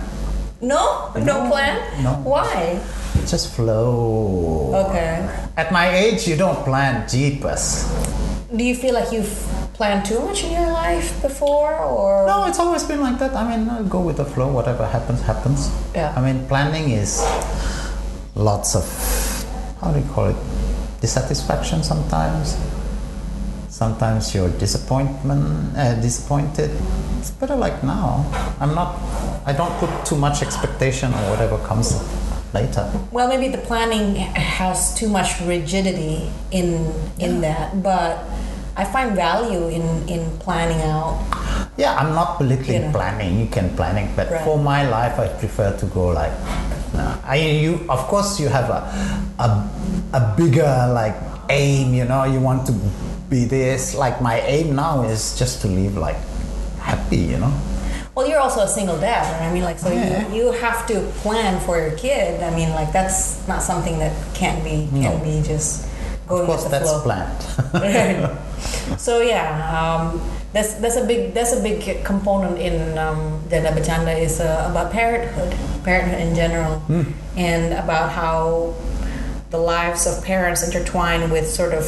No, 0.62 1.14
no, 1.16 1.50
plan. 1.50 2.04
no. 2.04 2.12
Why? 2.28 2.78
Just 3.28 3.54
flow. 3.56 4.72
Okay. 4.88 5.28
At 5.58 5.72
my 5.72 5.90
age, 5.90 6.28
you 6.28 6.36
don't 6.36 6.64
plan 6.64 7.08
jeepers. 7.08 7.88
Do 8.56 8.64
you 8.64 8.76
feel 8.76 8.94
like 8.94 9.12
you've 9.12 9.32
planned 9.74 10.06
too 10.06 10.20
much 10.20 10.44
in 10.44 10.52
your 10.52 10.72
life 10.72 11.22
before, 11.22 11.74
or 11.80 12.28
No, 12.28 12.46
it's 12.46 12.60
always 12.60 12.84
been 12.84 13.02
like 13.02 13.20
that. 13.20 13.34
I 13.34 13.44
mean, 13.58 13.70
I 13.70 13.82
go 13.84 14.02
with 14.02 14.18
the 14.18 14.26
flow. 14.26 14.52
Whatever 14.52 14.86
happens, 14.88 15.22
happens. 15.22 15.72
Yeah. 15.96 16.14
I 16.16 16.22
mean, 16.22 16.46
planning 16.48 16.92
is 16.92 17.24
lots 18.36 18.76
of 18.76 18.86
how 19.82 19.92
do 19.92 20.00
you 20.00 20.06
call 20.14 20.28
it? 20.30 20.36
Dissatisfaction 21.02 21.82
sometimes. 21.84 22.56
Sometimes 23.70 24.36
you're 24.36 24.50
disappointment, 24.62 25.76
uh, 25.76 25.96
disappointed. 25.96 26.70
It's 27.20 27.32
better 27.32 27.56
like 27.56 27.84
now. 27.84 28.26
I'm 28.60 28.76
not. 28.76 29.00
I 29.46 29.54
don't 29.54 29.74
put 29.80 29.90
too 30.06 30.16
much 30.16 30.44
expectation 30.44 31.12
on 31.14 31.30
whatever 31.32 31.58
comes 31.66 31.98
later. 32.54 32.84
Well, 33.12 33.28
maybe 33.28 33.48
the 33.50 33.62
planning 33.64 34.16
has 34.16 34.94
too 34.96 35.08
much 35.10 35.40
rigidity 35.42 36.30
in 36.52 36.92
in 37.20 37.42
that, 37.42 37.82
but 37.84 38.24
I 38.78 38.84
find 38.86 39.16
value 39.16 39.68
in 39.68 39.84
in 40.08 40.26
planning 40.40 40.82
out. 40.84 41.20
Yeah, 41.78 41.96
I'm 41.96 42.14
not 42.14 42.38
belittling 42.40 42.82
You 42.82 42.88
know. 42.88 42.98
planning. 42.98 43.40
You 43.40 43.48
can 43.48 43.70
planning, 43.76 44.12
but 44.16 44.30
Right. 44.32 44.44
for 44.44 44.58
my 44.60 44.84
life, 44.88 45.20
I 45.20 45.28
prefer 45.40 45.72
to 45.78 45.86
go 45.88 46.08
like. 46.12 46.34
No, 46.94 47.08
I 47.24 47.36
you 47.64 47.86
of 47.88 48.00
course 48.12 48.40
you 48.40 48.50
have 48.52 48.68
a 48.70 48.84
a, 49.40 49.48
a 50.14 50.22
bigger 50.36 50.68
like 50.92 51.16
aim, 51.50 51.94
you 51.94 52.04
know, 52.06 52.24
you 52.28 52.40
want 52.44 52.68
to 52.68 52.74
be 53.32 53.46
this. 53.48 53.96
Like 53.96 54.20
my 54.22 54.40
aim 54.44 54.76
now 54.76 55.04
is 55.08 55.40
just 55.40 55.62
to 55.64 55.68
live 55.72 55.96
like 55.96 56.20
happy, 56.84 57.32
you 57.32 57.40
know. 57.40 57.54
Well, 58.16 58.28
you're 58.28 58.40
also 58.40 58.62
a 58.62 58.68
single 58.68 58.98
dad, 59.00 59.24
right? 59.40 59.50
I 59.50 59.54
mean, 59.54 59.64
like, 59.64 59.80
so 59.80 59.90
Yeah. 59.90 60.28
you, 60.30 60.36
you 60.46 60.52
have 60.52 60.86
to 60.88 61.00
plan 61.24 61.60
for 61.62 61.80
your 61.80 61.92
kid. 61.92 62.44
I 62.44 62.50
mean, 62.54 62.72
like, 62.72 62.92
that's 62.92 63.48
not 63.48 63.64
something 63.64 64.00
that 64.00 64.12
can't 64.34 64.64
be 64.64 64.88
can 64.92 65.02
No. 65.02 65.18
be 65.24 65.42
just 65.42 65.88
going 66.28 66.42
Of 66.42 66.48
course, 66.48 66.64
with 66.64 66.72
the 66.72 66.80
that's 66.80 66.92
flow. 66.92 67.02
planned. 67.02 67.42
so 69.00 69.22
yeah, 69.22 69.48
um, 69.72 70.22
that's 70.54 70.74
that's 70.76 70.98
a 70.98 71.06
big 71.06 71.34
that's 71.34 71.54
a 71.54 71.62
big 71.64 72.04
component 72.04 72.58
in 72.60 72.98
um, 72.98 73.40
Janda 73.50 73.72
Bercanda 73.72 74.14
is 74.20 74.40
uh, 74.42 74.68
about 74.70 74.92
parenthood, 74.92 75.56
parenthood 75.84 76.20
in 76.22 76.36
general, 76.36 76.80
Hmm. 76.92 77.04
and 77.38 77.74
about 77.74 78.12
how 78.12 78.74
the 79.52 79.58
lives 79.58 80.06
of 80.06 80.24
parents 80.24 80.64
intertwine 80.64 81.30
with 81.32 81.48
sort 81.50 81.74
of 81.74 81.88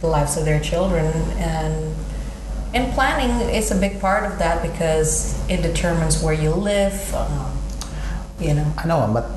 the 0.00 0.06
lives 0.06 0.36
of 0.36 0.44
their 0.44 0.60
children 0.60 1.06
and. 1.40 1.95
And 2.76 2.92
planning 2.92 3.48
is 3.48 3.70
a 3.70 3.74
big 3.74 4.02
part 4.02 4.30
of 4.30 4.38
that 4.38 4.60
because 4.60 5.32
it 5.48 5.62
determines 5.62 6.22
where 6.22 6.34
you 6.34 6.50
live. 6.50 6.92
Um, 7.14 7.56
you 8.38 8.52
know. 8.52 8.70
I 8.76 8.86
know, 8.86 9.10
but 9.14 9.30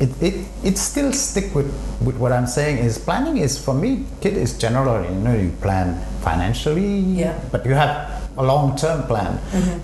it, 0.00 0.08
it, 0.22 0.46
it 0.64 0.78
still 0.78 1.12
stick 1.12 1.54
with, 1.54 1.66
with 2.00 2.16
what 2.16 2.32
I'm 2.32 2.46
saying 2.46 2.78
is 2.78 2.96
planning 2.96 3.36
is 3.36 3.62
for 3.62 3.74
me, 3.74 4.06
kid 4.22 4.32
is 4.38 4.56
generally, 4.56 5.08
you 5.12 5.20
know, 5.20 5.34
you 5.34 5.50
plan 5.60 6.00
financially, 6.22 7.00
Yeah. 7.00 7.38
but 7.52 7.66
you 7.66 7.74
have 7.74 8.30
a 8.38 8.42
long 8.42 8.76
term 8.78 9.02
plan. 9.06 9.38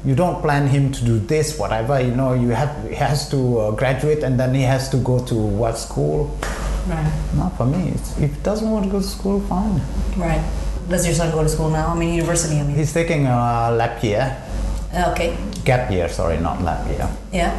You 0.07 0.14
don't 0.14 0.40
plan 0.40 0.66
him 0.66 0.90
to 0.92 1.05
do 1.05 1.18
this, 1.18 1.59
whatever, 1.59 2.01
you 2.01 2.14
know, 2.16 2.33
you 2.33 2.48
have, 2.48 2.88
he 2.88 2.94
has 2.94 3.29
to 3.29 3.59
uh, 3.59 3.70
graduate 3.72 4.22
and 4.22 4.40
then 4.40 4.55
he 4.55 4.62
has 4.62 4.88
to 4.88 4.96
go 4.96 5.22
to 5.27 5.35
what 5.35 5.77
school. 5.77 6.35
Right. 6.88 7.12
Not 7.37 7.59
for 7.59 7.66
me. 7.66 7.90
It's, 7.90 8.18
if 8.18 8.35
he 8.35 8.40
doesn't 8.42 8.70
want 8.70 8.87
to 8.87 8.90
go 8.90 9.01
to 9.01 9.07
school, 9.07 9.40
fine. 9.40 9.83
Right. 10.16 10.42
Does 10.88 11.07
your 11.07 11.14
son 11.14 11.31
go 11.33 11.42
to 11.42 11.49
school 11.49 11.71
now? 11.71 11.88
I 11.88 11.95
mean, 11.95 12.14
university. 12.14 12.59
I 12.59 12.62
mean. 12.64 12.77
He's 12.77 12.92
taking 12.92 13.27
a 13.27 13.71
lap 13.73 14.03
year, 14.03 14.37
uh, 14.95 15.11
Okay. 15.12 15.37
gap 15.64 15.90
year, 15.90 16.09
sorry, 16.09 16.38
not 16.38 16.61
lap 16.62 16.87
year. 16.88 17.09
Yeah. 17.33 17.53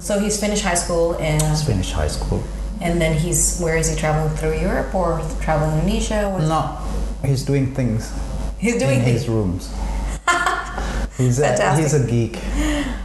So 0.00 0.18
he's 0.18 0.38
finished 0.38 0.62
high 0.64 0.74
school 0.76 1.16
and 1.18 1.40
He's 1.42 1.62
finished 1.64 1.92
high 1.92 2.08
school. 2.08 2.42
and 2.80 3.00
then 3.00 3.16
he's 3.16 3.58
where 3.58 3.76
is 3.76 3.88
he 3.88 3.96
traveling 3.96 4.28
through 4.36 4.58
Europe 4.60 4.94
or 4.94 5.20
traveling 5.40 5.72
Indonesia? 5.80 6.28
What's 6.28 6.46
No, 6.48 6.76
he's 7.24 7.42
doing 7.42 7.72
things 7.74 8.12
He's 8.58 8.76
doing 8.76 8.98
in 9.00 9.04
things. 9.04 9.20
his 9.24 9.28
rooms. 9.28 9.72
he's 11.16 11.38
a, 11.38 11.48
Fantastic. 11.48 11.82
he's 11.84 11.94
a 11.94 12.04
geek. 12.06 12.36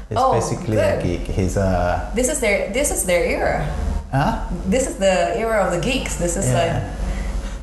He's 0.10 0.18
Oh, 0.20 0.34
basically 0.34 0.76
good. 0.76 1.00
a 1.00 1.04
geek. 1.04 1.22
He's 1.32 1.56
a 1.56 2.12
This 2.16 2.28
is 2.30 2.40
their 2.40 2.70
this 2.74 2.92
is 2.92 3.06
their 3.06 3.24
era. 3.24 3.64
huh? 4.12 4.44
This 4.68 4.88
is 4.88 4.96
the 5.00 5.38
era 5.40 5.64
of 5.66 5.72
the 5.72 5.80
geeks. 5.80 6.16
This 6.20 6.36
is 6.36 6.46
Yeah. 6.52 6.84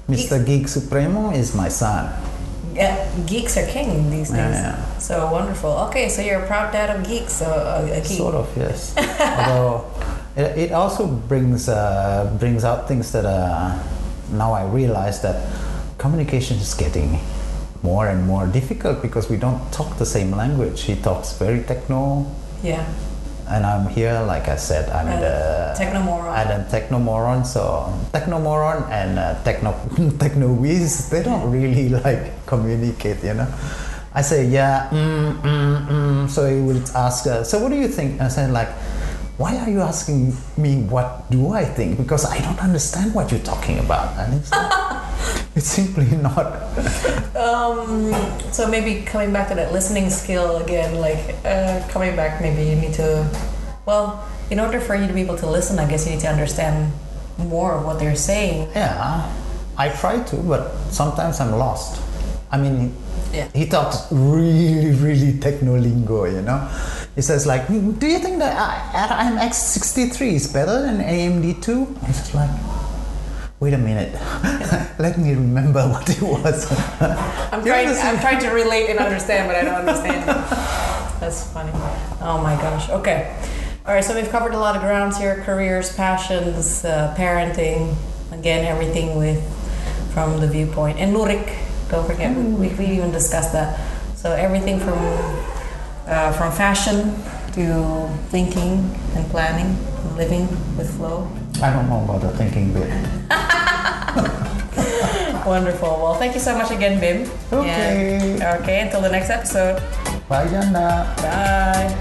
Mr. 0.08 0.44
Geek 0.44 0.68
Supremo 0.68 1.30
is 1.30 1.54
my 1.54 1.68
son. 1.68 2.08
yeah, 2.74 2.96
geeks 3.26 3.56
are 3.56 3.66
king 3.66 4.08
these 4.10 4.30
days. 4.30 4.54
Yeah. 4.54 4.98
So 4.98 5.30
wonderful. 5.32 5.70
Okay, 5.88 6.08
so 6.08 6.22
you're 6.22 6.40
a 6.42 6.46
proud 6.46 6.72
dad 6.72 6.94
of 6.96 7.06
geeks. 7.06 7.32
So 7.34 7.46
uh, 7.46 7.88
a 7.92 8.00
geek. 8.00 8.16
Sort 8.18 8.34
of, 8.34 8.48
yes. 8.56 8.94
Although 9.20 9.84
it, 10.36 10.70
it 10.70 10.72
also 10.72 11.06
brings 11.06 11.68
uh, 11.68 12.34
brings 12.38 12.64
out 12.64 12.88
things 12.88 13.10
that 13.12 13.26
uh, 13.26 13.76
now 14.32 14.52
I 14.52 14.64
realize 14.64 15.20
that 15.22 15.36
communication 15.98 16.56
is 16.58 16.72
getting 16.74 17.18
more 17.82 18.06
and 18.08 18.26
more 18.26 18.46
difficult 18.46 19.02
because 19.02 19.28
we 19.28 19.36
don't 19.36 19.60
talk 19.72 19.98
the 19.98 20.06
same 20.06 20.30
language. 20.32 20.82
He 20.82 20.94
talks 20.96 21.32
very 21.38 21.62
techno, 21.64 22.26
Yeah. 22.62 22.86
And 23.50 23.64
I'm 23.64 23.88
here, 23.88 24.20
like 24.26 24.48
I 24.48 24.56
said, 24.56 24.88
I'm 24.90 25.08
Uh, 25.08 25.20
the 25.20 25.36
technomoron. 25.76 26.32
I'm 26.32 26.50
a 26.52 26.64
technomoron. 26.68 27.46
So 27.46 27.92
technomoron 28.12 28.88
and 28.90 29.18
uh, 29.18 29.34
techno 29.44 29.74
techno 30.22 30.52
whiz, 30.52 31.08
they 31.10 31.22
don't 31.22 31.50
really 31.50 31.88
like 31.88 32.46
communicate, 32.46 33.24
you 33.24 33.34
know. 33.34 33.48
I 34.14 34.22
say 34.22 34.46
yeah, 34.46 34.88
mm, 34.90 35.40
mm, 35.42 35.76
mm. 35.86 36.30
so 36.30 36.48
he 36.48 36.60
will 36.60 36.82
ask. 36.96 37.26
Uh, 37.26 37.44
so 37.44 37.58
what 37.58 37.70
do 37.70 37.76
you 37.76 37.88
think? 37.88 38.20
I 38.20 38.28
said 38.28 38.50
like, 38.50 38.68
why 39.38 39.56
are 39.56 39.70
you 39.70 39.80
asking 39.80 40.34
me 40.56 40.82
what 40.82 41.30
do 41.30 41.52
I 41.52 41.64
think? 41.64 41.96
Because 41.96 42.24
I 42.26 42.40
don't 42.40 42.58
understand 42.58 43.14
what 43.14 43.30
you're 43.30 43.46
talking 43.46 43.78
about. 43.78 44.16
And 44.18 44.34
it's, 44.34 44.50
like, 44.50 44.72
it's 45.56 45.66
simply 45.68 46.06
not. 46.16 46.46
Um, 47.36 48.12
so 48.52 48.66
maybe 48.68 49.02
coming 49.02 49.32
back 49.32 49.48
to 49.48 49.54
that 49.54 49.72
listening 49.72 50.10
skill 50.10 50.56
again, 50.58 50.96
like 51.00 51.36
uh, 51.44 51.86
coming 51.88 52.16
back, 52.16 52.40
maybe 52.40 52.62
you 52.68 52.76
need 52.76 52.94
to, 52.94 53.28
well, 53.86 54.26
in 54.50 54.58
order 54.60 54.80
for 54.80 54.94
you 54.94 55.06
to 55.06 55.12
be 55.12 55.20
able 55.20 55.36
to 55.38 55.46
listen, 55.48 55.78
I 55.78 55.88
guess 55.88 56.06
you 56.06 56.12
need 56.12 56.20
to 56.22 56.28
understand 56.28 56.92
more 57.38 57.72
of 57.74 57.84
what 57.84 57.98
they're 57.98 58.16
saying. 58.16 58.68
Yeah, 58.74 59.30
I 59.76 59.88
try 59.90 60.22
to, 60.22 60.36
but 60.36 60.74
sometimes 60.90 61.40
I'm 61.40 61.52
lost. 61.52 62.00
I 62.50 62.56
mean, 62.58 62.94
Yeah. 63.32 63.46
he 63.54 63.66
talks 63.66 64.08
really, 64.10 64.90
really 64.96 65.36
techno 65.38 65.76
lingo, 65.76 66.24
you 66.24 66.40
know. 66.40 66.66
He 67.14 67.20
says 67.20 67.44
like, 67.46 67.66
"Hmm, 67.68 67.92
"Do 68.00 68.06
you 68.06 68.18
think 68.20 68.38
that 68.38 68.56
I- 68.56 68.80
RMX 69.28 69.54
63 69.54 70.34
is 70.34 70.46
better 70.48 70.80
than 70.80 71.00
AMD 71.04 71.60
2?" 71.60 71.86
I 72.02 72.06
just 72.06 72.32
like, 72.34 72.48
"Wait 73.60 73.74
a 73.74 73.78
minute, 73.78 74.12
let 74.98 75.18
me 75.18 75.34
remember 75.34 75.82
what 75.88 76.08
it 76.08 76.22
was." 76.22 76.70
I'm 77.52 77.64
trying. 77.64 77.88
I'm 77.88 78.20
trying 78.20 78.40
to 78.40 78.50
relate 78.50 78.90
and 78.90 78.98
understand, 78.98 79.48
but 79.48 79.56
I 79.56 79.64
don't 79.64 79.74
understand. 79.74 80.24
That's 81.20 81.50
funny. 81.52 81.72
Oh 82.20 82.40
my 82.42 82.54
gosh. 82.56 82.88
Okay. 82.90 83.34
All 83.86 83.94
right. 83.94 84.04
So 84.04 84.14
we've 84.14 84.30
covered 84.30 84.54
a 84.54 84.58
lot 84.58 84.76
of 84.76 84.82
grounds 84.82 85.18
here: 85.18 85.42
careers, 85.44 85.94
passions, 85.94 86.84
uh, 86.84 87.14
parenting. 87.16 87.94
Again, 88.32 88.64
everything 88.64 89.16
with 89.16 89.42
from 90.12 90.40
the 90.40 90.46
viewpoint 90.46 90.98
and 90.98 91.14
Lurik. 91.14 91.56
Don't 91.90 92.06
forget, 92.06 92.36
we, 92.36 92.68
we 92.68 92.86
even 92.86 93.10
discussed 93.10 93.52
that. 93.52 93.80
So 94.14 94.32
everything 94.32 94.78
from 94.78 94.98
uh, 96.06 96.32
from 96.32 96.52
fashion 96.52 97.14
to 97.52 98.08
thinking 98.28 98.94
and 99.14 99.26
planning, 99.30 99.76
and 100.04 100.16
living 100.16 100.48
with 100.76 100.94
flow. 100.96 101.28
I 101.62 101.72
don't 101.72 101.88
know 101.88 102.04
about 102.04 102.20
the 102.20 102.30
thinking 102.36 102.72
bit. 102.72 102.90
Wonderful. 105.46 105.88
Well, 105.88 106.14
thank 106.14 106.34
you 106.34 106.40
so 106.40 106.56
much 106.56 106.70
again, 106.70 107.00
Bim. 107.00 107.30
Okay. 107.52 108.18
And- 108.40 108.42
okay. 108.62 108.80
Until 108.80 109.00
the 109.00 109.10
next 109.10 109.30
episode. 109.30 109.80
Bye, 110.28 110.46
Janda. 110.46 111.16
Bye. 111.22 111.94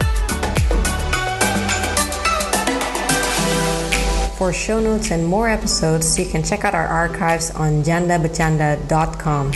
For 4.38 4.54
show 4.54 4.80
notes 4.80 5.10
and 5.12 5.26
more 5.26 5.50
episodes, 5.50 6.17
you 6.19 6.26
can 6.26 6.43
check 6.43 6.63
out 6.63 6.76
our 6.76 6.86
archives 6.86 7.50
on 7.52 7.82
jandabercanda.com. 7.84 9.52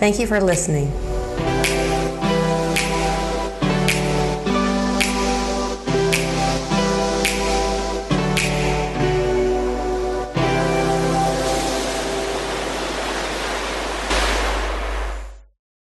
Thank 0.00 0.18
you 0.18 0.26
for 0.26 0.40
listening. 0.40 0.90